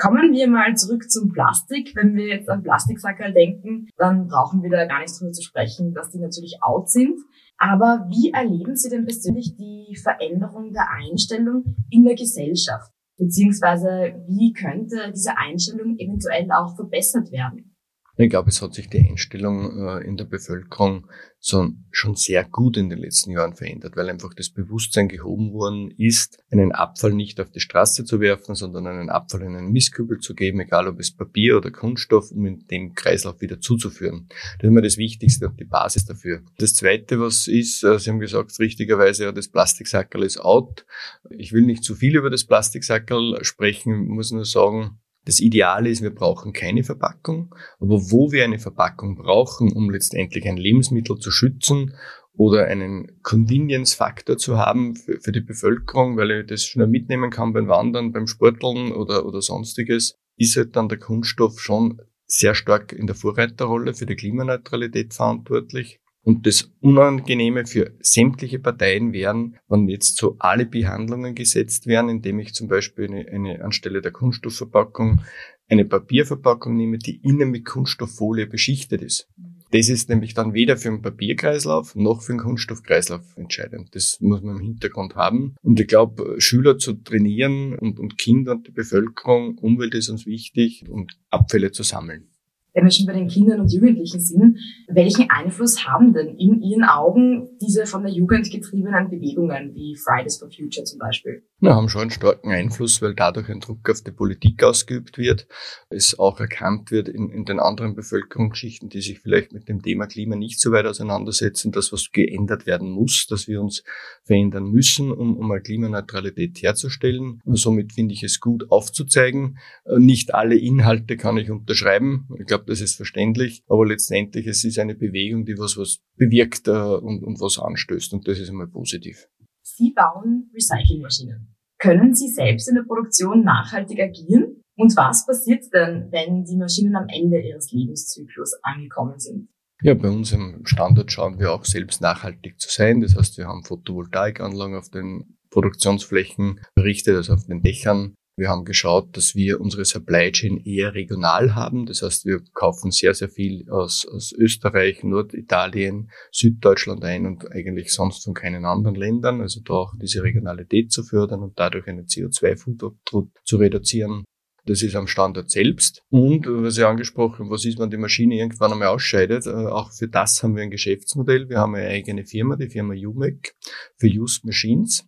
Kommen 0.00 0.32
wir 0.32 0.48
mal 0.48 0.74
zurück 0.76 1.10
zum 1.10 1.30
Plastik. 1.30 1.94
Wenn 1.94 2.16
wir 2.16 2.26
jetzt 2.26 2.48
an 2.48 2.62
Plastiksackerl 2.62 3.32
denken, 3.32 3.88
dann 3.96 4.26
brauchen 4.26 4.62
wir 4.62 4.70
da 4.70 4.86
gar 4.86 5.00
nicht 5.00 5.18
drüber 5.18 5.30
zu 5.32 5.42
sprechen, 5.42 5.94
dass 5.94 6.10
die 6.10 6.18
natürlich 6.18 6.58
out 6.62 6.90
sind. 6.90 7.20
Aber 7.58 8.06
wie 8.10 8.32
erleben 8.32 8.74
Sie 8.74 8.90
denn 8.90 9.04
persönlich 9.04 9.54
die 9.56 9.96
Veränderung 9.96 10.72
der 10.72 10.90
Einstellung 10.90 11.76
in 11.90 12.04
der 12.04 12.16
Gesellschaft? 12.16 12.93
Beziehungsweise 13.16 14.24
wie 14.28 14.52
könnte 14.52 15.12
diese 15.14 15.36
Einstellung 15.36 15.96
eventuell 15.98 16.50
auch 16.50 16.74
verbessert 16.74 17.30
werden? 17.30 17.73
Ich 18.16 18.30
glaube, 18.30 18.50
es 18.50 18.62
hat 18.62 18.74
sich 18.74 18.88
die 18.88 19.00
Einstellung 19.00 19.88
äh, 19.88 20.06
in 20.06 20.16
der 20.16 20.24
Bevölkerung 20.24 21.08
schon 21.40 22.14
sehr 22.14 22.44
gut 22.44 22.78
in 22.78 22.88
den 22.88 23.00
letzten 23.00 23.32
Jahren 23.32 23.54
verändert, 23.54 23.96
weil 23.96 24.08
einfach 24.08 24.32
das 24.32 24.48
Bewusstsein 24.48 25.08
gehoben 25.08 25.52
worden 25.52 25.90
ist, 25.90 26.42
einen 26.50 26.72
Abfall 26.72 27.12
nicht 27.12 27.38
auf 27.38 27.50
die 27.50 27.60
Straße 27.60 28.04
zu 28.04 28.18
werfen, 28.20 28.54
sondern 28.54 28.86
einen 28.86 29.10
Abfall 29.10 29.42
in 29.42 29.54
einen 29.54 29.70
Mistkübel 29.70 30.20
zu 30.20 30.34
geben, 30.34 30.60
egal 30.60 30.88
ob 30.88 31.00
es 31.00 31.14
Papier 31.14 31.58
oder 31.58 31.70
Kunststoff, 31.70 32.30
um 32.30 32.46
in 32.46 32.66
dem 32.68 32.94
Kreislauf 32.94 33.42
wieder 33.42 33.60
zuzuführen. 33.60 34.28
Das 34.58 34.68
ist 34.68 34.74
mir 34.74 34.80
das 34.80 34.96
Wichtigste 34.96 35.48
und 35.48 35.60
die 35.60 35.66
Basis 35.66 36.06
dafür. 36.06 36.40
Das 36.56 36.74
Zweite, 36.74 37.20
was 37.20 37.46
ist, 37.46 37.84
äh, 37.84 37.98
Sie 37.98 38.08
haben 38.08 38.20
gesagt, 38.20 38.58
richtigerweise, 38.58 39.24
ja, 39.24 39.32
das 39.32 39.48
Plastiksackerl 39.48 40.22
ist 40.22 40.38
out. 40.38 40.86
Ich 41.28 41.52
will 41.52 41.62
nicht 41.62 41.84
zu 41.84 41.94
viel 41.94 42.16
über 42.16 42.30
das 42.30 42.44
Plastiksackerl 42.44 43.44
sprechen, 43.44 44.06
muss 44.06 44.30
nur 44.30 44.46
sagen, 44.46 44.98
das 45.24 45.40
Ideale 45.40 45.88
ist, 45.88 46.02
wir 46.02 46.14
brauchen 46.14 46.52
keine 46.52 46.84
Verpackung, 46.84 47.54
aber 47.80 48.10
wo 48.10 48.30
wir 48.30 48.44
eine 48.44 48.58
Verpackung 48.58 49.16
brauchen, 49.16 49.72
um 49.72 49.90
letztendlich 49.90 50.46
ein 50.46 50.56
Lebensmittel 50.56 51.18
zu 51.18 51.30
schützen 51.30 51.94
oder 52.36 52.66
einen 52.66 53.20
Convenience-Faktor 53.22 54.36
zu 54.36 54.58
haben 54.58 54.96
für, 54.96 55.20
für, 55.20 55.32
die 55.32 55.40
Bevölkerung, 55.40 56.16
weil 56.16 56.30
ich 56.30 56.46
das 56.46 56.64
schnell 56.64 56.88
mitnehmen 56.88 57.30
kann 57.30 57.52
beim 57.52 57.68
Wandern, 57.68 58.12
beim 58.12 58.26
Sporteln 58.26 58.92
oder, 58.92 59.24
oder 59.24 59.40
sonstiges, 59.40 60.16
ist 60.36 60.56
halt 60.56 60.76
dann 60.76 60.88
der 60.88 60.98
Kunststoff 60.98 61.60
schon 61.60 62.00
sehr 62.26 62.54
stark 62.54 62.92
in 62.92 63.06
der 63.06 63.16
Vorreiterrolle 63.16 63.94
für 63.94 64.06
die 64.06 64.16
Klimaneutralität 64.16 65.14
verantwortlich. 65.14 66.00
Und 66.24 66.46
das 66.46 66.72
Unangenehme 66.80 67.66
für 67.66 67.92
sämtliche 68.00 68.58
Parteien 68.58 69.12
wären, 69.12 69.56
wenn 69.68 69.88
jetzt 69.88 70.16
so 70.16 70.36
Alibi-Handlungen 70.38 71.34
gesetzt 71.34 71.86
wären, 71.86 72.08
indem 72.08 72.38
ich 72.38 72.54
zum 72.54 72.66
Beispiel 72.66 73.06
eine, 73.06 73.28
eine 73.28 73.62
anstelle 73.62 74.00
der 74.00 74.12
Kunststoffverpackung 74.12 75.20
eine 75.68 75.84
Papierverpackung 75.84 76.76
nehme, 76.76 76.98
die 76.98 77.16
innen 77.22 77.50
mit 77.50 77.64
Kunststofffolie 77.64 78.46
beschichtet 78.46 79.02
ist. 79.02 79.28
Das 79.70 79.88
ist 79.88 80.08
nämlich 80.08 80.34
dann 80.34 80.54
weder 80.54 80.76
für 80.76 80.90
den 80.90 81.02
Papierkreislauf 81.02 81.96
noch 81.96 82.22
für 82.22 82.32
den 82.32 82.40
Kunststoffkreislauf 82.40 83.22
entscheidend. 83.36 83.94
Das 83.94 84.18
muss 84.20 84.42
man 84.42 84.56
im 84.56 84.62
Hintergrund 84.62 85.16
haben. 85.16 85.56
Und 85.62 85.80
ich 85.80 85.88
glaube, 85.88 86.36
Schüler 86.38 86.78
zu 86.78 86.92
trainieren 86.92 87.76
und, 87.76 87.98
und 87.98 88.18
Kinder 88.18 88.52
und 88.52 88.68
die 88.68 88.72
Bevölkerung, 88.72 89.58
Umwelt 89.58 89.94
ist 89.94 90.10
uns 90.10 90.26
wichtig 90.26 90.84
und 90.88 91.18
Abfälle 91.30 91.72
zu 91.72 91.82
sammeln. 91.82 92.28
Wenn 92.74 92.84
wir 92.84 92.90
schon 92.90 93.06
bei 93.06 93.12
den 93.12 93.28
Kindern 93.28 93.60
und 93.60 93.72
Jugendlichen 93.72 94.20
sind, 94.20 94.58
welchen 94.88 95.30
Einfluss 95.30 95.86
haben 95.86 96.12
denn 96.12 96.36
in 96.36 96.60
Ihren 96.60 96.84
Augen 96.84 97.48
diese 97.62 97.86
von 97.86 98.02
der 98.02 98.12
Jugend 98.12 98.50
getriebenen 98.50 99.08
Bewegungen 99.08 99.74
wie 99.74 99.96
Fridays 99.96 100.38
for 100.38 100.50
Future 100.50 100.84
zum 100.84 100.98
Beispiel? 100.98 101.42
Wir 101.60 101.74
haben 101.74 101.88
schon 101.88 102.02
einen 102.02 102.10
starken 102.10 102.50
Einfluss, 102.50 103.00
weil 103.00 103.14
dadurch 103.14 103.48
ein 103.48 103.60
Druck 103.60 103.88
auf 103.88 104.02
die 104.02 104.10
Politik 104.10 104.62
ausgeübt 104.62 105.16
wird. 105.16 105.46
Es 105.88 106.18
auch 106.18 106.40
erkannt 106.40 106.90
wird 106.90 107.08
in, 107.08 107.30
in 107.30 107.44
den 107.44 107.60
anderen 107.60 107.94
Bevölkerungsschichten, 107.94 108.88
die 108.88 109.00
sich 109.00 109.20
vielleicht 109.20 109.52
mit 109.52 109.68
dem 109.68 109.80
Thema 109.80 110.06
Klima 110.06 110.36
nicht 110.36 110.60
so 110.60 110.72
weit 110.72 110.84
auseinandersetzen, 110.84 111.72
dass 111.72 111.92
was 111.92 112.10
geändert 112.12 112.66
werden 112.66 112.90
muss, 112.90 113.26
dass 113.30 113.48
wir 113.48 113.62
uns 113.62 113.84
verändern 114.24 114.64
müssen, 114.64 115.12
um, 115.12 115.36
um 115.36 115.50
eine 115.50 115.62
Klimaneutralität 115.62 116.60
herzustellen. 116.60 117.40
Und 117.44 117.56
somit 117.56 117.92
finde 117.92 118.14
ich 118.14 118.24
es 118.24 118.40
gut 118.40 118.70
aufzuzeigen. 118.70 119.58
Nicht 119.96 120.34
alle 120.34 120.56
Inhalte 120.56 121.16
kann 121.16 121.36
ich 121.36 121.50
unterschreiben. 121.50 122.28
Ich 122.38 122.46
glaube, 122.46 122.63
das 122.66 122.80
ist 122.80 122.96
verständlich. 122.96 123.62
Aber 123.68 123.86
letztendlich, 123.86 124.46
es 124.46 124.64
ist 124.64 124.78
eine 124.78 124.94
Bewegung, 124.94 125.44
die 125.44 125.58
was, 125.58 125.76
was 125.76 125.98
bewirkt 126.16 126.68
äh, 126.68 126.70
und, 126.70 127.22
und 127.22 127.40
was 127.40 127.58
anstößt. 127.58 128.12
Und 128.12 128.26
das 128.28 128.38
ist 128.38 128.50
einmal 128.50 128.68
positiv. 128.68 129.28
Sie 129.62 129.92
bauen 129.92 130.50
Recyclingmaschinen. 130.54 131.54
Können 131.78 132.14
Sie 132.14 132.28
selbst 132.28 132.68
in 132.68 132.76
der 132.76 132.82
Produktion 132.82 133.44
nachhaltig 133.44 134.00
agieren? 134.00 134.62
Und 134.76 134.96
was 134.96 135.26
passiert 135.26 135.64
denn, 135.72 136.08
wenn 136.10 136.44
die 136.44 136.56
Maschinen 136.56 136.96
am 136.96 137.06
Ende 137.08 137.40
ihres 137.40 137.70
Lebenszyklus 137.72 138.54
angekommen 138.62 139.18
sind? 139.18 139.48
Ja, 139.82 139.94
bei 139.94 140.08
uns 140.08 140.32
im 140.32 140.64
Standort 140.64 141.12
schauen 141.12 141.38
wir 141.38 141.52
auch 141.52 141.64
selbst 141.64 142.00
nachhaltig 142.00 142.58
zu 142.58 142.70
sein. 142.70 143.00
Das 143.00 143.16
heißt, 143.16 143.38
wir 143.38 143.46
haben 143.46 143.64
Photovoltaikanlagen 143.64 144.76
auf 144.76 144.88
den 144.88 145.36
Produktionsflächen 145.50 146.60
errichtet, 146.74 147.16
also 147.16 147.34
auf 147.34 147.46
den 147.46 147.62
Dächern. 147.62 148.14
Wir 148.36 148.48
haben 148.48 148.64
geschaut, 148.64 149.16
dass 149.16 149.36
wir 149.36 149.60
unsere 149.60 149.84
Supply 149.84 150.32
Chain 150.32 150.58
eher 150.64 150.94
regional 150.94 151.54
haben. 151.54 151.86
Das 151.86 152.02
heißt, 152.02 152.26
wir 152.26 152.40
kaufen 152.52 152.90
sehr, 152.90 153.14
sehr 153.14 153.28
viel 153.28 153.70
aus, 153.70 154.06
aus 154.06 154.32
Österreich, 154.32 155.04
Norditalien, 155.04 156.10
Süddeutschland 156.32 157.04
ein 157.04 157.26
und 157.26 157.50
eigentlich 157.52 157.92
sonst 157.92 158.24
von 158.24 158.34
keinen 158.34 158.64
anderen 158.64 158.96
Ländern. 158.96 159.40
Also 159.40 159.60
da 159.60 159.74
auch 159.74 159.94
diese 160.00 160.24
Regionalität 160.24 160.90
zu 160.90 161.04
fördern 161.04 161.42
und 161.42 161.58
dadurch 161.60 161.86
einen 161.86 162.06
CO2-Fußabdruck 162.06 163.28
zu 163.44 163.56
reduzieren. 163.56 164.24
Das 164.66 164.82
ist 164.82 164.96
am 164.96 165.06
Standort 165.06 165.50
selbst. 165.50 166.02
Und, 166.08 166.46
was 166.46 166.78
ich 166.78 166.84
angesprochen 166.84 167.50
was 167.50 167.64
ist, 167.66 167.78
wenn 167.78 167.90
die 167.90 167.98
Maschine 167.98 168.36
irgendwann 168.36 168.72
einmal 168.72 168.88
ausscheidet? 168.88 169.46
Äh, 169.46 169.50
auch 169.50 169.92
für 169.92 170.08
das 170.08 170.42
haben 170.42 170.56
wir 170.56 170.62
ein 170.62 170.70
Geschäftsmodell. 170.70 171.48
Wir 171.48 171.58
haben 171.58 171.74
eine 171.74 171.88
eigene 171.88 172.24
Firma, 172.24 172.56
die 172.56 172.70
Firma 172.70 172.94
UMEC 172.94 173.54
für 173.98 174.08
Used 174.08 174.44
Machines. 174.44 175.04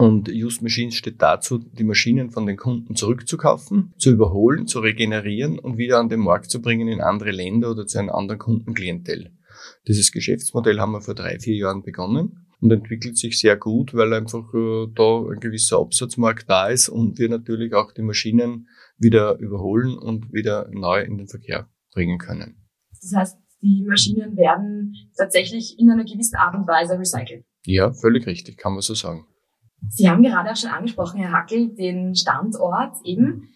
Und 0.00 0.28
Used 0.28 0.62
Machines 0.62 0.94
steht 0.94 1.20
dazu, 1.20 1.58
die 1.58 1.82
Maschinen 1.82 2.30
von 2.30 2.46
den 2.46 2.56
Kunden 2.56 2.94
zurückzukaufen, 2.94 3.94
zu 3.98 4.10
überholen, 4.10 4.68
zu 4.68 4.78
regenerieren 4.78 5.58
und 5.58 5.76
wieder 5.76 5.98
an 5.98 6.08
den 6.08 6.20
Markt 6.20 6.50
zu 6.52 6.62
bringen 6.62 6.86
in 6.86 7.00
andere 7.00 7.32
Länder 7.32 7.72
oder 7.72 7.84
zu 7.84 7.98
einem 7.98 8.10
anderen 8.10 8.38
Kundenklientel. 8.38 9.32
Dieses 9.88 10.12
Geschäftsmodell 10.12 10.78
haben 10.78 10.92
wir 10.92 11.00
vor 11.00 11.16
drei, 11.16 11.40
vier 11.40 11.56
Jahren 11.56 11.82
begonnen 11.82 12.46
und 12.60 12.70
entwickelt 12.70 13.18
sich 13.18 13.40
sehr 13.40 13.56
gut, 13.56 13.92
weil 13.92 14.12
einfach 14.12 14.54
äh, 14.54 14.86
da 14.94 15.24
ein 15.32 15.40
gewisser 15.40 15.80
Absatzmarkt 15.80 16.48
da 16.48 16.68
ist 16.68 16.88
und 16.88 17.18
wir 17.18 17.28
natürlich 17.28 17.74
auch 17.74 17.90
die 17.90 18.02
Maschinen 18.02 18.68
wieder 18.98 19.36
überholen 19.38 19.98
und 19.98 20.32
wieder 20.32 20.68
neu 20.70 21.00
in 21.00 21.18
den 21.18 21.26
Verkehr 21.26 21.68
bringen 21.92 22.18
können. 22.18 22.68
Das 23.00 23.12
heißt, 23.14 23.38
die 23.62 23.84
Maschinen 23.84 24.36
werden 24.36 24.94
tatsächlich 25.16 25.76
in 25.76 25.90
einer 25.90 26.04
gewissen 26.04 26.36
Art 26.36 26.54
und 26.54 26.68
Weise 26.68 26.96
recycelt. 26.96 27.44
Ja, 27.64 27.92
völlig 27.92 28.26
richtig, 28.26 28.58
kann 28.58 28.72
man 28.72 28.82
so 28.82 28.94
sagen. 28.94 29.26
Sie 29.88 30.08
haben 30.08 30.22
gerade 30.22 30.50
auch 30.50 30.56
schon 30.56 30.70
angesprochen, 30.70 31.20
Herr 31.20 31.32
Hackel, 31.32 31.74
den 31.74 32.14
Standort 32.14 32.96
eben. 33.04 33.48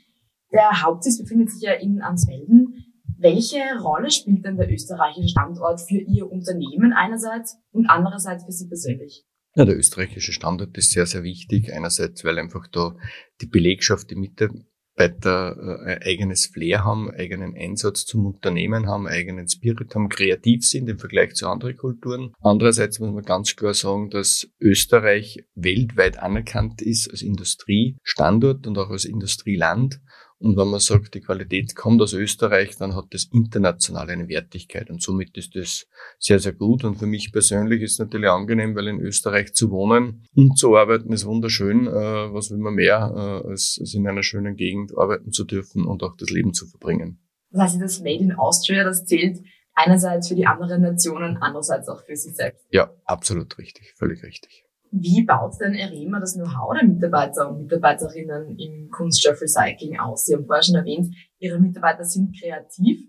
Der 0.52 0.82
Hauptsitz 0.82 1.18
befindet 1.18 1.50
sich 1.50 1.62
ja 1.62 1.72
in 1.72 2.02
Ansfelden. 2.02 2.84
Welche 3.18 3.60
Rolle 3.80 4.10
spielt 4.10 4.44
denn 4.44 4.56
der 4.56 4.70
österreichische 4.70 5.28
Standort 5.28 5.80
für 5.80 5.98
Ihr 5.98 6.30
Unternehmen 6.30 6.92
einerseits 6.92 7.56
und 7.70 7.86
andererseits 7.88 8.44
für 8.44 8.52
Sie 8.52 8.68
persönlich? 8.68 9.24
Ja, 9.54 9.64
der 9.64 9.76
österreichische 9.76 10.32
Standort 10.32 10.76
ist 10.78 10.92
sehr, 10.92 11.06
sehr 11.06 11.22
wichtig. 11.22 11.72
Einerseits, 11.72 12.24
weil 12.24 12.38
einfach 12.38 12.66
da 12.68 12.96
die 13.40 13.46
Belegschaft, 13.46 14.10
die 14.10 14.16
Mitarbeiter 14.16 14.64
Mitarbeiter 14.96 15.56
äh, 15.56 15.92
ein 15.92 16.02
eigenes 16.02 16.46
Flair 16.46 16.84
haben, 16.84 17.10
eigenen 17.10 17.54
Einsatz 17.56 18.04
zum 18.04 18.26
Unternehmen 18.26 18.86
haben, 18.86 19.06
eigenen 19.06 19.48
Spirit 19.48 19.94
haben, 19.94 20.08
kreativ 20.08 20.64
sind 20.64 20.88
im 20.88 20.98
Vergleich 20.98 21.34
zu 21.34 21.48
anderen 21.48 21.76
Kulturen. 21.76 22.32
Andererseits 22.40 22.98
muss 22.98 23.12
man 23.12 23.24
ganz 23.24 23.56
klar 23.56 23.74
sagen, 23.74 24.10
dass 24.10 24.48
Österreich 24.60 25.44
weltweit 25.54 26.18
anerkannt 26.18 26.82
ist 26.82 27.10
als 27.10 27.22
Industriestandort 27.22 28.66
und 28.66 28.78
auch 28.78 28.90
als 28.90 29.04
Industrieland 29.04 30.00
und 30.42 30.56
wenn 30.56 30.68
man 30.68 30.80
sagt, 30.80 31.14
die 31.14 31.20
Qualität 31.20 31.76
kommt 31.76 32.02
aus 32.02 32.14
Österreich, 32.14 32.76
dann 32.76 32.96
hat 32.96 33.06
das 33.10 33.28
international 33.32 34.10
eine 34.10 34.28
Wertigkeit. 34.28 34.90
Und 34.90 35.00
somit 35.00 35.36
ist 35.36 35.54
das 35.54 35.86
sehr, 36.18 36.40
sehr 36.40 36.52
gut. 36.52 36.82
Und 36.82 36.96
für 36.96 37.06
mich 37.06 37.30
persönlich 37.32 37.80
ist 37.82 37.92
es 37.92 37.98
natürlich 38.00 38.28
angenehm, 38.28 38.74
weil 38.74 38.88
in 38.88 38.98
Österreich 38.98 39.54
zu 39.54 39.70
wohnen 39.70 40.26
und 40.34 40.58
zu 40.58 40.76
arbeiten 40.76 41.12
ist 41.12 41.26
wunderschön. 41.26 41.86
Äh, 41.86 41.92
was 41.92 42.50
will 42.50 42.58
man 42.58 42.74
mehr, 42.74 43.12
äh, 43.14 43.50
als, 43.50 43.78
in 43.94 44.08
einer 44.08 44.24
schönen 44.24 44.56
Gegend 44.56 44.98
arbeiten 44.98 45.30
zu 45.30 45.44
dürfen 45.44 45.86
und 45.86 46.02
auch 46.02 46.16
das 46.16 46.30
Leben 46.30 46.52
zu 46.52 46.66
verbringen. 46.66 47.20
Das 47.50 47.62
heißt, 47.62 47.80
das 47.80 48.00
Made 48.00 48.24
in 48.24 48.32
Austria, 48.32 48.82
das 48.82 49.04
zählt 49.04 49.38
einerseits 49.74 50.26
für 50.26 50.34
die 50.34 50.46
anderen 50.46 50.82
Nationen, 50.82 51.36
andererseits 51.36 51.88
auch 51.88 52.04
für 52.04 52.16
sich 52.16 52.34
selbst. 52.34 52.66
Ja, 52.70 52.90
absolut 53.04 53.58
richtig, 53.58 53.94
völlig 53.96 54.24
richtig. 54.24 54.64
Wie 54.94 55.24
baut 55.24 55.54
denn 55.58 55.74
EREMA 55.74 56.20
das 56.20 56.34
Know-how 56.34 56.74
der 56.78 56.86
Mitarbeiter 56.86 57.48
und 57.48 57.62
Mitarbeiterinnen 57.62 58.58
im 58.58 58.90
Kunststoffrecycling 58.90 59.98
aus? 59.98 60.26
Sie 60.26 60.34
haben 60.34 60.44
vorher 60.44 60.62
schon 60.62 60.74
erwähnt, 60.74 61.14
Ihre 61.38 61.58
Mitarbeiter 61.58 62.04
sind 62.04 62.38
kreativ, 62.38 63.00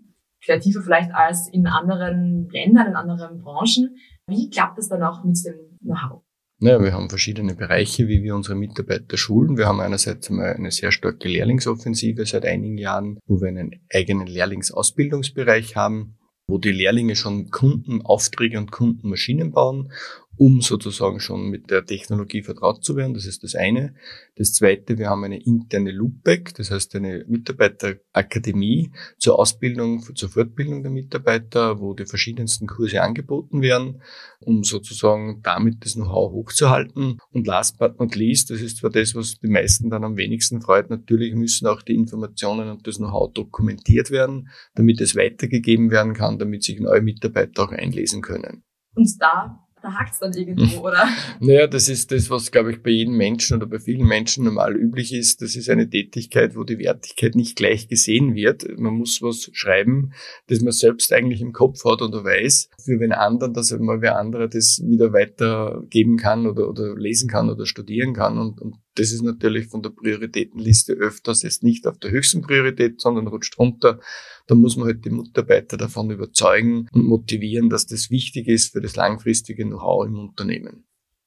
kreativer 0.42 0.80
vielleicht 0.82 1.12
als 1.12 1.46
in 1.52 1.66
anderen 1.66 2.48
Ländern, 2.48 2.86
in 2.86 2.96
anderen 2.96 3.42
Branchen. 3.42 3.96
Wie 4.26 4.48
klappt 4.48 4.78
das 4.78 4.88
dann 4.88 5.02
auch 5.02 5.22
mit 5.24 5.36
dem 5.44 5.76
Know-how? 5.82 6.22
Naja, 6.58 6.82
wir 6.82 6.94
haben 6.94 7.10
verschiedene 7.10 7.54
Bereiche, 7.54 8.08
wie 8.08 8.22
wir 8.22 8.34
unsere 8.34 8.54
Mitarbeiter 8.54 9.18
schulen. 9.18 9.58
Wir 9.58 9.66
haben 9.66 9.80
einerseits 9.80 10.30
einmal 10.30 10.54
eine 10.54 10.70
sehr 10.70 10.90
starke 10.90 11.28
Lehrlingsoffensive 11.28 12.24
seit 12.24 12.46
einigen 12.46 12.78
Jahren, 12.78 13.18
wo 13.26 13.42
wir 13.42 13.48
einen 13.48 13.84
eigenen 13.92 14.26
Lehrlingsausbildungsbereich 14.26 15.76
haben, 15.76 16.16
wo 16.46 16.56
die 16.56 16.72
Lehrlinge 16.72 17.16
schon 17.16 17.50
Kundenaufträge 17.50 18.56
und 18.56 18.70
Kundenmaschinen 18.70 19.52
bauen 19.52 19.92
um 20.36 20.60
sozusagen 20.60 21.20
schon 21.20 21.48
mit 21.48 21.70
der 21.70 21.84
Technologie 21.84 22.42
vertraut 22.42 22.84
zu 22.84 22.96
werden. 22.96 23.14
Das 23.14 23.26
ist 23.26 23.42
das 23.42 23.54
eine. 23.54 23.94
Das 24.36 24.52
zweite, 24.52 24.98
wir 24.98 25.08
haben 25.08 25.24
eine 25.24 25.40
interne 25.42 25.92
Loopback, 25.92 26.54
das 26.54 26.70
heißt 26.70 26.96
eine 26.96 27.24
Mitarbeiterakademie 27.28 28.90
zur 29.18 29.38
Ausbildung, 29.38 30.02
zur 30.14 30.28
Fortbildung 30.28 30.82
der 30.82 30.90
Mitarbeiter, 30.90 31.80
wo 31.80 31.94
die 31.94 32.06
verschiedensten 32.06 32.66
Kurse 32.66 33.02
angeboten 33.02 33.62
werden, 33.62 34.02
um 34.40 34.64
sozusagen 34.64 35.40
damit 35.42 35.84
das 35.84 35.94
Know-how 35.94 36.32
hochzuhalten. 36.32 37.18
Und 37.30 37.46
last 37.46 37.78
but 37.78 38.00
not 38.00 38.16
least, 38.16 38.50
das 38.50 38.60
ist 38.60 38.78
zwar 38.78 38.90
das, 38.90 39.14
was 39.14 39.38
die 39.38 39.48
meisten 39.48 39.90
dann 39.90 40.04
am 40.04 40.16
wenigsten 40.16 40.60
freut, 40.60 40.90
natürlich 40.90 41.34
müssen 41.34 41.66
auch 41.66 41.82
die 41.82 41.94
Informationen 41.94 42.70
und 42.70 42.86
das 42.86 42.96
Know-how 42.96 43.32
dokumentiert 43.32 44.10
werden, 44.10 44.48
damit 44.74 45.00
es 45.00 45.14
weitergegeben 45.14 45.90
werden 45.90 46.14
kann, 46.14 46.38
damit 46.38 46.64
sich 46.64 46.80
neue 46.80 47.02
Mitarbeiter 47.02 47.64
auch 47.64 47.72
einlesen 47.72 48.20
können. 48.22 48.64
Und 48.96 49.10
da 49.20 49.63
da 49.84 49.92
hakt's 49.92 50.18
dann 50.18 50.32
irgendwo, 50.32 50.80
oder? 50.88 51.06
Naja, 51.40 51.66
das 51.66 51.90
ist 51.90 52.10
das, 52.10 52.30
was, 52.30 52.50
glaube 52.50 52.72
ich, 52.72 52.82
bei 52.82 52.90
jedem 52.90 53.16
Menschen 53.16 53.58
oder 53.58 53.66
bei 53.66 53.78
vielen 53.78 54.06
Menschen 54.06 54.44
normal 54.44 54.74
üblich 54.74 55.12
ist. 55.12 55.42
Das 55.42 55.56
ist 55.56 55.68
eine 55.68 55.88
Tätigkeit, 55.88 56.56
wo 56.56 56.64
die 56.64 56.78
Wertigkeit 56.78 57.34
nicht 57.34 57.56
gleich 57.56 57.86
gesehen 57.88 58.34
wird. 58.34 58.66
Man 58.78 58.94
muss 58.94 59.20
was 59.20 59.50
schreiben, 59.52 60.12
das 60.46 60.62
man 60.62 60.72
selbst 60.72 61.12
eigentlich 61.12 61.42
im 61.42 61.52
Kopf 61.52 61.84
hat 61.84 62.00
oder 62.00 62.24
weiß, 62.24 62.70
für 62.82 62.98
wen 62.98 63.12
anderen, 63.12 63.52
dass 63.52 63.72
mal 63.78 64.00
wer 64.00 64.18
andere 64.18 64.48
das 64.48 64.82
wieder 64.82 65.12
weitergeben 65.12 66.16
kann 66.16 66.46
oder, 66.46 66.68
oder 66.68 66.96
lesen 66.96 67.28
kann 67.28 67.50
oder 67.50 67.66
studieren 67.66 68.14
kann. 68.14 68.38
Und, 68.38 68.62
und 68.62 68.76
das 68.96 69.12
ist 69.12 69.22
natürlich 69.22 69.66
von 69.66 69.82
der 69.82 69.90
Prioritätenliste 69.90 70.92
öfters 70.92 71.42
jetzt 71.42 71.62
nicht 71.62 71.86
auf 71.86 71.98
der 71.98 72.10
höchsten 72.10 72.42
Priorität, 72.42 73.00
sondern 73.00 73.26
rutscht 73.26 73.58
runter. 73.58 74.00
Da 74.46 74.54
muss 74.54 74.76
man 74.76 74.86
halt 74.86 75.04
die 75.04 75.10
Mitarbeiter 75.10 75.76
davon 75.76 76.10
überzeugen 76.10 76.88
und 76.92 77.06
motivieren, 77.06 77.70
dass 77.70 77.86
das 77.86 78.10
wichtig 78.10 78.48
ist 78.48 78.72
für 78.72 78.80
das 78.80 78.96
langfristige 78.96 79.64
Know-how 79.64 80.06
im 80.06 80.18
Unternehmen. 80.18 80.84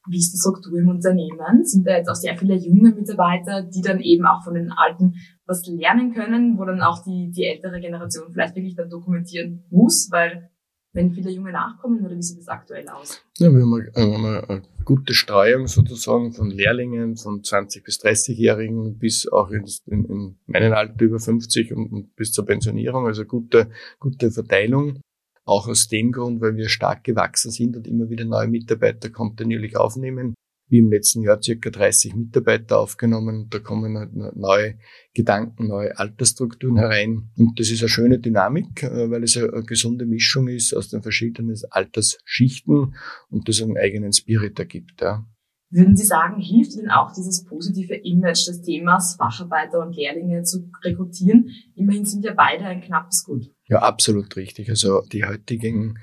Wie 0.09 0.19
ist 0.19 0.31
die 0.31 0.37
Struktur 0.37 0.79
im 0.79 0.87
Unternehmen? 0.87 1.65
Sind 1.65 1.85
da 1.85 1.97
jetzt 1.97 2.07
auch 2.07 2.15
sehr 2.15 2.37
viele 2.37 2.55
junge 2.55 2.93
Mitarbeiter, 2.93 3.63
die 3.63 3.81
dann 3.81 3.99
eben 3.99 4.25
auch 4.25 4.41
von 4.43 4.53
den 4.53 4.71
Alten 4.71 5.15
was 5.45 5.65
lernen 5.65 6.13
können, 6.13 6.57
wo 6.57 6.63
dann 6.63 6.81
auch 6.81 7.03
die, 7.03 7.31
die 7.31 7.43
ältere 7.43 7.81
Generation 7.81 8.31
vielleicht 8.31 8.55
wirklich 8.55 8.75
dann 8.75 8.89
dokumentieren 8.89 9.65
muss, 9.69 10.07
weil 10.11 10.49
wenn 10.97 11.11
viele 11.11 11.29
Junge 11.29 11.51
nachkommen 11.51 12.03
oder 12.03 12.17
wie 12.17 12.23
sieht 12.23 12.39
das 12.39 12.47
aktuell 12.47 12.89
aus? 12.89 13.21
Ja, 13.37 13.53
wir 13.53 13.61
haben 13.61 13.73
eine, 13.93 14.49
eine 14.49 14.61
gute 14.83 15.13
Streuung 15.13 15.67
sozusagen 15.67 16.33
von 16.33 16.49
Lehrlingen, 16.49 17.17
von 17.17 17.43
20 17.43 17.83
bis 17.83 17.99
30-Jährigen 18.01 18.97
bis 18.97 19.27
auch 19.27 19.51
in, 19.51 19.65
in, 19.85 20.05
in 20.05 20.35
meinen 20.47 20.73
Alter 20.73 21.05
über 21.05 21.19
50 21.19 21.71
und, 21.73 21.91
und 21.91 22.15
bis 22.15 22.31
zur 22.31 22.47
Pensionierung, 22.47 23.05
also 23.05 23.25
gute, 23.25 23.69
gute 23.99 24.31
Verteilung. 24.31 24.99
Auch 25.45 25.67
aus 25.67 25.87
dem 25.87 26.11
Grund, 26.11 26.41
weil 26.41 26.57
wir 26.57 26.67
stark 26.67 27.03
gewachsen 27.03 27.51
sind 27.51 27.77
und 27.77 27.87
immer 27.87 28.09
wieder 28.09 28.25
neue 28.25 28.47
Mitarbeiter 28.47 29.09
kontinuierlich 29.11 29.77
aufnehmen. 29.77 30.33
Wie 30.69 30.79
im 30.79 30.91
letzten 30.91 31.21
Jahr 31.21 31.41
circa 31.41 31.69
30 31.69 32.15
Mitarbeiter 32.15 32.79
aufgenommen. 32.79 33.47
Da 33.49 33.59
kommen 33.59 33.97
halt 33.97 34.13
neue 34.13 34.77
Gedanken, 35.13 35.67
neue 35.67 35.97
Altersstrukturen 35.97 36.77
herein. 36.77 37.29
Und 37.37 37.59
das 37.59 37.69
ist 37.71 37.81
eine 37.81 37.89
schöne 37.89 38.19
Dynamik, 38.19 38.83
äh, 38.83 39.09
weil 39.09 39.23
es 39.23 39.37
eine, 39.37 39.63
gesunde 39.63 40.05
Mischung 40.05 40.47
ist 40.47 40.73
aus 40.73 40.89
den 40.89 41.01
verschiedenen 41.01 41.55
Altersschichten 41.69 42.95
und 43.29 43.47
das 43.47 43.61
einen 43.61 43.77
eigenen 43.77 44.13
Spirit 44.13 44.59
ergibt. 44.59 45.01
Ja. 45.01 45.25
Würden 45.69 45.97
Sie 45.97 46.05
sagen, 46.05 46.39
hilft 46.39 46.75
Ihnen 46.75 46.89
auch 46.89 47.11
dieses 47.13 47.43
positive 47.43 47.95
Image 47.95 48.47
des 48.47 48.61
Themas 48.61 49.15
Facharbeiter 49.17 49.85
und 49.85 49.95
Lehrlinge 49.95 50.43
zu 50.43 50.69
rekrutieren? 50.81 51.49
Immerhin 51.75 52.05
sind 52.05 52.23
ja 52.23 52.33
beide 52.33 52.63
ein 52.63 52.81
knappes 52.81 53.25
Gut. 53.25 53.51
Ja, 53.67 53.79
absolut 53.79 54.37
richtig. 54.37 54.69
Also 54.69 55.01
die 55.11 55.25
heutigen 55.25 55.97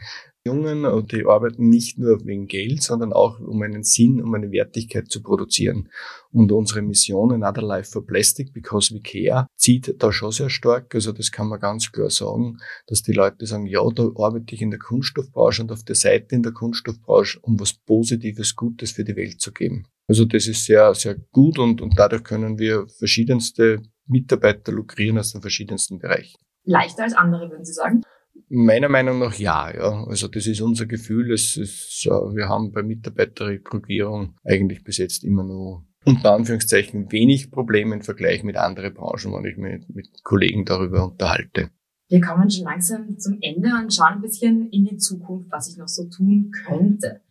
Jungen 0.46 0.84
und 0.84 1.12
die 1.12 1.24
arbeiten 1.24 1.70
nicht 1.70 1.98
nur 1.98 2.22
wegen 2.26 2.46
Geld, 2.46 2.82
sondern 2.82 3.14
auch 3.14 3.40
um 3.40 3.62
einen 3.62 3.82
Sinn, 3.82 4.22
um 4.22 4.34
eine 4.34 4.50
Wertigkeit 4.50 5.08
zu 5.08 5.22
produzieren. 5.22 5.88
Und 6.32 6.52
unsere 6.52 6.82
Mission 6.82 7.32
Another 7.32 7.62
Life 7.62 7.90
for 7.90 8.06
Plastic 8.06 8.52
Because 8.52 8.94
We 8.94 9.00
Care 9.00 9.46
zieht 9.56 9.94
da 10.02 10.12
schon 10.12 10.32
sehr 10.32 10.50
stark. 10.50 10.94
Also 10.94 11.12
das 11.12 11.32
kann 11.32 11.48
man 11.48 11.60
ganz 11.60 11.90
klar 11.90 12.10
sagen, 12.10 12.58
dass 12.86 13.02
die 13.02 13.12
Leute 13.12 13.46
sagen, 13.46 13.66
ja, 13.66 13.80
da 13.94 14.10
arbeite 14.16 14.54
ich 14.54 14.60
in 14.60 14.70
der 14.70 14.80
Kunststoffbranche 14.80 15.62
und 15.62 15.72
auf 15.72 15.82
der 15.82 15.94
Seite 15.94 16.34
in 16.34 16.42
der 16.42 16.52
Kunststoffbranche, 16.52 17.38
um 17.40 17.58
was 17.58 17.72
Positives, 17.72 18.54
Gutes 18.54 18.92
für 18.92 19.04
die 19.04 19.16
Welt 19.16 19.40
zu 19.40 19.50
geben. 19.50 19.86
Also 20.08 20.26
das 20.26 20.46
ist 20.46 20.66
sehr, 20.66 20.94
sehr 20.94 21.16
gut 21.32 21.58
und, 21.58 21.80
und 21.80 21.98
dadurch 21.98 22.22
können 22.22 22.58
wir 22.58 22.86
verschiedenste 22.98 23.80
Mitarbeiter 24.06 24.72
lukrieren 24.72 25.18
aus 25.18 25.32
den 25.32 25.40
verschiedensten 25.40 25.98
Bereichen. 25.98 26.38
Leichter 26.64 27.04
als 27.04 27.14
andere, 27.14 27.50
würden 27.50 27.64
Sie 27.64 27.72
sagen? 27.72 28.02
Meiner 28.56 28.88
Meinung 28.88 29.18
nach 29.18 29.34
ja, 29.34 29.74
ja. 29.74 30.04
Also 30.04 30.28
das 30.28 30.46
ist 30.46 30.60
unser 30.60 30.86
Gefühl. 30.86 31.32
Es 31.32 31.56
ist, 31.56 32.04
wir 32.06 32.48
haben 32.48 32.72
bei 32.72 32.82
Mitarbeiterrekrutierung 32.82 34.36
eigentlich 34.44 34.84
bis 34.84 34.98
jetzt 34.98 35.24
immer 35.24 35.42
nur 35.42 35.84
unter 36.04 36.34
Anführungszeichen 36.34 37.10
wenig 37.10 37.50
Probleme 37.50 37.96
im 37.96 38.02
Vergleich 38.02 38.44
mit 38.44 38.56
anderen 38.56 38.94
Branchen, 38.94 39.32
wenn 39.32 39.44
ich 39.44 39.56
mich 39.56 39.88
mit 39.88 40.22
Kollegen 40.22 40.64
darüber 40.64 41.04
unterhalte. 41.04 41.70
Wir 42.08 42.20
kommen 42.20 42.50
schon 42.50 42.64
langsam 42.64 43.18
zum 43.18 43.38
Ende 43.40 43.70
und 43.82 43.92
schauen 43.92 44.14
ein 44.14 44.20
bisschen 44.20 44.68
in 44.70 44.84
die 44.84 44.98
Zukunft, 44.98 45.50
was 45.50 45.70
ich 45.70 45.78
noch 45.78 45.88
so 45.88 46.08
tun 46.08 46.52
könnte. 46.66 47.22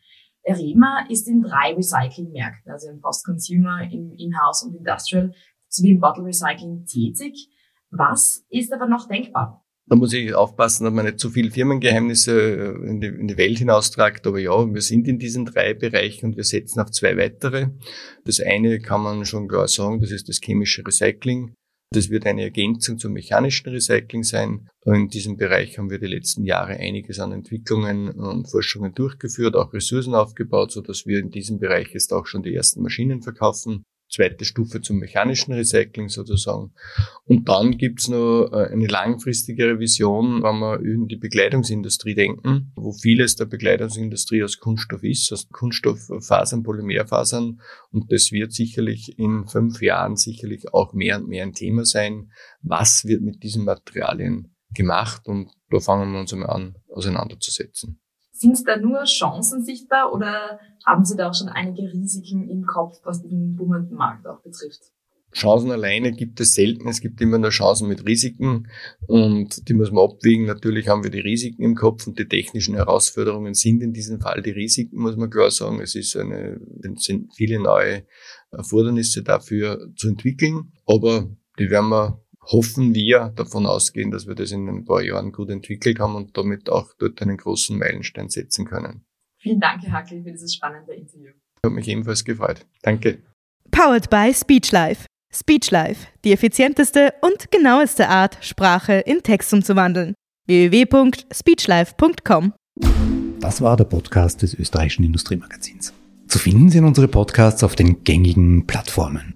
Rema 0.46 1.06
ist 1.10 1.28
in 1.28 1.42
drei 1.42 1.74
Recyclingmärkten, 1.74 2.72
also 2.72 2.90
im 2.90 3.00
Post-Consumer, 3.00 3.84
im 3.92 4.12
In-House 4.18 4.64
und 4.64 4.76
Industrial, 4.76 5.32
sowie 5.70 5.92
im 5.92 6.00
Bottle 6.00 6.26
Recycling 6.26 6.86
tätig. 6.86 7.50
Was 7.92 8.46
ist 8.50 8.74
aber 8.74 8.88
noch 8.88 9.08
denkbar? 9.08 9.63
Da 9.90 9.98
muss 9.98 10.14
ich 10.14 10.34
aufpassen, 10.34 10.86
dass 10.86 10.94
man 10.94 11.06
nicht 11.06 11.20
zu 11.20 11.30
viel 11.30 11.52
Firmengeheimnisse 11.52 12.32
äh, 12.32 12.90
in 12.90 13.02
die, 13.02 13.08
in 13.08 13.28
die 13.28 13.38
Welt 13.38 13.60
hinaustragt. 13.60 14.26
Aber 14.26 14.40
ja, 14.40 14.74
wir 14.74 14.82
sind 14.82 15.08
in 15.08 15.20
diesen 15.20 15.46
drei 15.46 15.74
Bereichen 15.74 16.28
und 16.28 16.38
wir 16.38 16.46
setzen 16.46 16.80
auf 16.80 16.92
zwei 16.92 17.18
weitere. 17.18 17.68
Das 18.24 18.40
eine 18.40 18.80
kann 18.80 19.02
man 19.02 19.26
schon 19.26 19.48
klar 19.48 19.68
sagen, 19.68 20.00
das 20.00 20.12
ist 20.12 20.30
das 20.30 20.40
chemische 20.42 20.86
Recycling. 20.86 21.54
Das 21.92 22.10
wird 22.10 22.26
eine 22.26 22.44
Ergänzung 22.44 22.98
zum 22.98 23.14
mechanischen 23.14 23.70
Recycling 23.70 24.24
sein. 24.24 24.68
In 24.86 25.10
diesem 25.10 25.38
Bereich 25.38 25.78
haben 25.78 25.92
wir 25.92 26.00
die 26.00 26.08
letzten 26.08 26.44
Jahre 26.44 26.78
einiges 26.78 27.20
an 27.20 27.34
Entwicklungen 27.34 28.10
und 28.10 28.50
Forschungen 28.50 28.96
durchgeführt, 28.96 29.56
auch 29.56 29.74
Ressourcen 29.74 30.16
aufgebaut, 30.16 30.72
so 30.72 30.82
dass 30.82 31.06
wir 31.06 31.20
in 31.20 31.30
diesem 31.30 31.60
Bereich 31.60 31.90
jetzt 31.94 32.12
auch 32.12 32.26
schon 32.26 32.42
die 32.42 32.56
ersten 32.56 32.82
Maschinen 32.82 33.22
verkaufen 33.22 33.84
zweite 34.14 34.46
Stufe 34.46 34.82
zum 34.82 35.00
mechanischen 35.00 35.54
Recycling 35.54 36.10
sozusagen. 36.10 36.74
Und 37.26 37.50
dann 37.50 37.78
gibt's 37.78 38.08
noch 38.08 38.50
äh, 38.52 38.72
eine 38.72 38.88
langfristigere 38.88 39.80
Vision, 39.80 40.44
wenn 40.44 40.60
wir 40.60 40.80
in 40.82 41.08
die 41.08 41.18
Bekleidungsindustrie 41.18 42.14
denken, 42.14 42.72
wo 42.76 42.94
vieles 42.94 43.36
der 43.36 43.46
Bekleidungsindustrie 43.46 44.44
aus 44.44 44.60
Kunststoff 44.60 45.04
ist, 45.04 45.32
aus 45.34 45.50
Kunststofffasern, 45.50 46.64
Polymerfasern. 46.64 47.60
Und 47.92 48.12
das 48.12 48.32
wird 48.32 48.54
sicherlich 48.54 49.18
in 49.18 49.48
fünf 49.48 49.82
Jahren 49.82 50.16
sicherlich 50.16 50.74
auch 50.74 50.94
mehr 50.94 51.18
und 51.18 51.28
mehr 51.28 51.44
ein 51.44 51.54
Thema 51.54 51.86
sein. 51.86 52.32
Was 52.62 53.06
wird 53.06 53.22
mit 53.22 53.42
diesen 53.42 53.66
Materialien 53.66 54.56
gemacht? 54.76 55.28
Und 55.28 55.52
da 55.70 55.80
fangen 55.80 56.12
wir 56.12 56.20
uns 56.20 56.34
einmal 56.34 56.52
an, 56.52 56.76
auseinanderzusetzen. 56.90 58.03
Sind 58.44 58.68
da 58.68 58.76
nur 58.76 59.06
Chancen 59.06 59.64
sichtbar 59.64 60.12
oder 60.12 60.60
haben 60.86 61.06
Sie 61.06 61.16
da 61.16 61.30
auch 61.30 61.34
schon 61.34 61.48
einige 61.48 61.84
Risiken 61.94 62.50
im 62.50 62.66
Kopf, 62.66 63.00
was 63.06 63.22
diesen 63.22 63.56
boomenden 63.56 63.96
Markt 63.96 64.28
auch 64.28 64.42
betrifft? 64.42 64.82
Chancen 65.32 65.72
alleine 65.72 66.12
gibt 66.12 66.42
es 66.42 66.54
selten. 66.54 66.90
Es 66.90 67.00
gibt 67.00 67.22
immer 67.22 67.38
nur 67.38 67.52
Chancen 67.52 67.88
mit 67.88 68.06
Risiken 68.06 68.68
und 69.08 69.70
die 69.70 69.74
muss 69.74 69.94
man 69.94 70.04
abwägen. 70.04 70.46
Natürlich 70.46 70.90
haben 70.90 71.06
wir 71.06 71.10
die 71.10 71.22
Risiken 71.22 71.64
im 71.64 71.76
Kopf 71.76 72.06
und 72.06 72.20
die 72.20 72.28
technischen 72.28 72.76
Herausforderungen 72.76 73.54
sind 73.54 73.82
in 73.82 73.94
diesem 73.94 74.20
Fall 74.20 74.42
die 74.42 74.52
Risiken, 74.52 75.00
muss 75.00 75.16
man 75.16 75.30
klar 75.30 75.50
sagen. 75.50 75.80
Es 75.80 75.96
ist 75.96 76.18
eine, 76.18 76.60
es 76.82 77.06
sind 77.06 77.34
viele 77.34 77.60
neue 77.60 78.04
Erfordernisse 78.52 79.24
dafür 79.24 79.90
zu 79.96 80.10
entwickeln, 80.10 80.74
aber 80.86 81.30
die 81.58 81.70
werden 81.70 81.90
wir 81.90 82.23
hoffen 82.46 82.94
wir 82.94 83.32
davon 83.36 83.66
ausgehen, 83.66 84.12
dass 84.12 84.28
wir 84.28 84.36
das 84.36 84.52
in 84.52 84.68
ein 84.68 84.86
paar 84.86 85.02
Jahren 85.02 85.32
gut 85.32 85.50
entwickelt 85.50 86.00
haben 86.00 86.16
und 86.16 86.38
damit 86.38 86.70
auch 86.70 86.94
dort 86.98 87.22
einen 87.22 87.38
großen 87.38 87.78
Meilenstein 87.78 88.30
setzen 88.30 88.66
können. 88.66 89.06
Vielen 89.38 89.60
Dank, 89.60 89.84
Herr 89.84 89.94
Hackel, 89.94 90.24
für 90.24 90.32
dieses 90.32 90.56
spannende 90.56 90.94
Interview. 90.94 91.32
Hat 91.66 91.74
mich 91.74 91.88
ebenfalls 91.88 92.24
gefreut. 92.24 92.66
Danke. 92.82 93.20
Powered 93.72 94.10
by 94.10 94.34
SpeechLife. 94.34 95.06
SpeechLife, 95.34 96.08
die 96.24 96.32
effizienteste 96.32 97.14
und 97.22 97.52
genaueste 97.52 98.08
Art, 98.08 98.38
Sprache 98.42 98.94
in 98.94 99.24
Text 99.24 99.52
umzuwandeln. 99.54 100.14
www.speechlife.com 100.48 102.54
Das 103.40 103.62
war 103.62 103.76
der 103.76 103.86
Podcast 103.86 104.44
des 104.44 104.54
österreichischen 104.54 105.06
Industriemagazins. 105.06 105.94
Zu 106.28 106.40
finden 106.40 106.70
sind 106.70 106.86
unsere 106.86 107.08
Podcasts 107.08 107.64
auf 107.64 107.76
den 107.76 108.04
gängigen 108.04 108.68
Plattformen. 108.68 109.34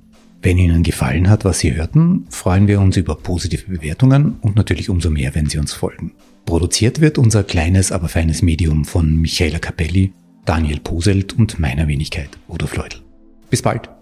Wenn 0.47 0.60
Ihnen 0.60 0.81
gefallen 0.81 1.29
hat, 1.29 1.43
was 1.43 1.60
Sie 1.60 1.75
hörten, 1.75 2.25
freuen 2.29 2.69
wir 2.69 2.79
uns 2.79 2.95
über 2.95 3.15
positive 3.17 3.69
Bewertungen 3.69 4.38
und 4.39 4.55
natürlich 4.55 4.89
umso 4.89 5.10
mehr, 5.10 5.36
wenn 5.36 5.49
Sie 5.49 5.57
uns 5.57 5.73
folgen. 5.73 6.13
Produziert 6.45 7.01
wird 7.01 7.17
unser 7.17 7.43
kleines, 7.43 7.91
aber 7.91 8.07
feines 8.07 8.41
Medium 8.41 8.86
von 8.86 9.17
Michaela 9.17 9.60
Capelli, 9.60 10.13
Daniel 10.45 10.79
Poselt 10.79 11.33
und 11.33 11.60
meiner 11.60 11.89
Wenigkeit, 11.89 12.29
Udo 12.47 12.65
Fleudel. 12.65 13.01
Bis 13.49 13.62
bald! 13.62 13.96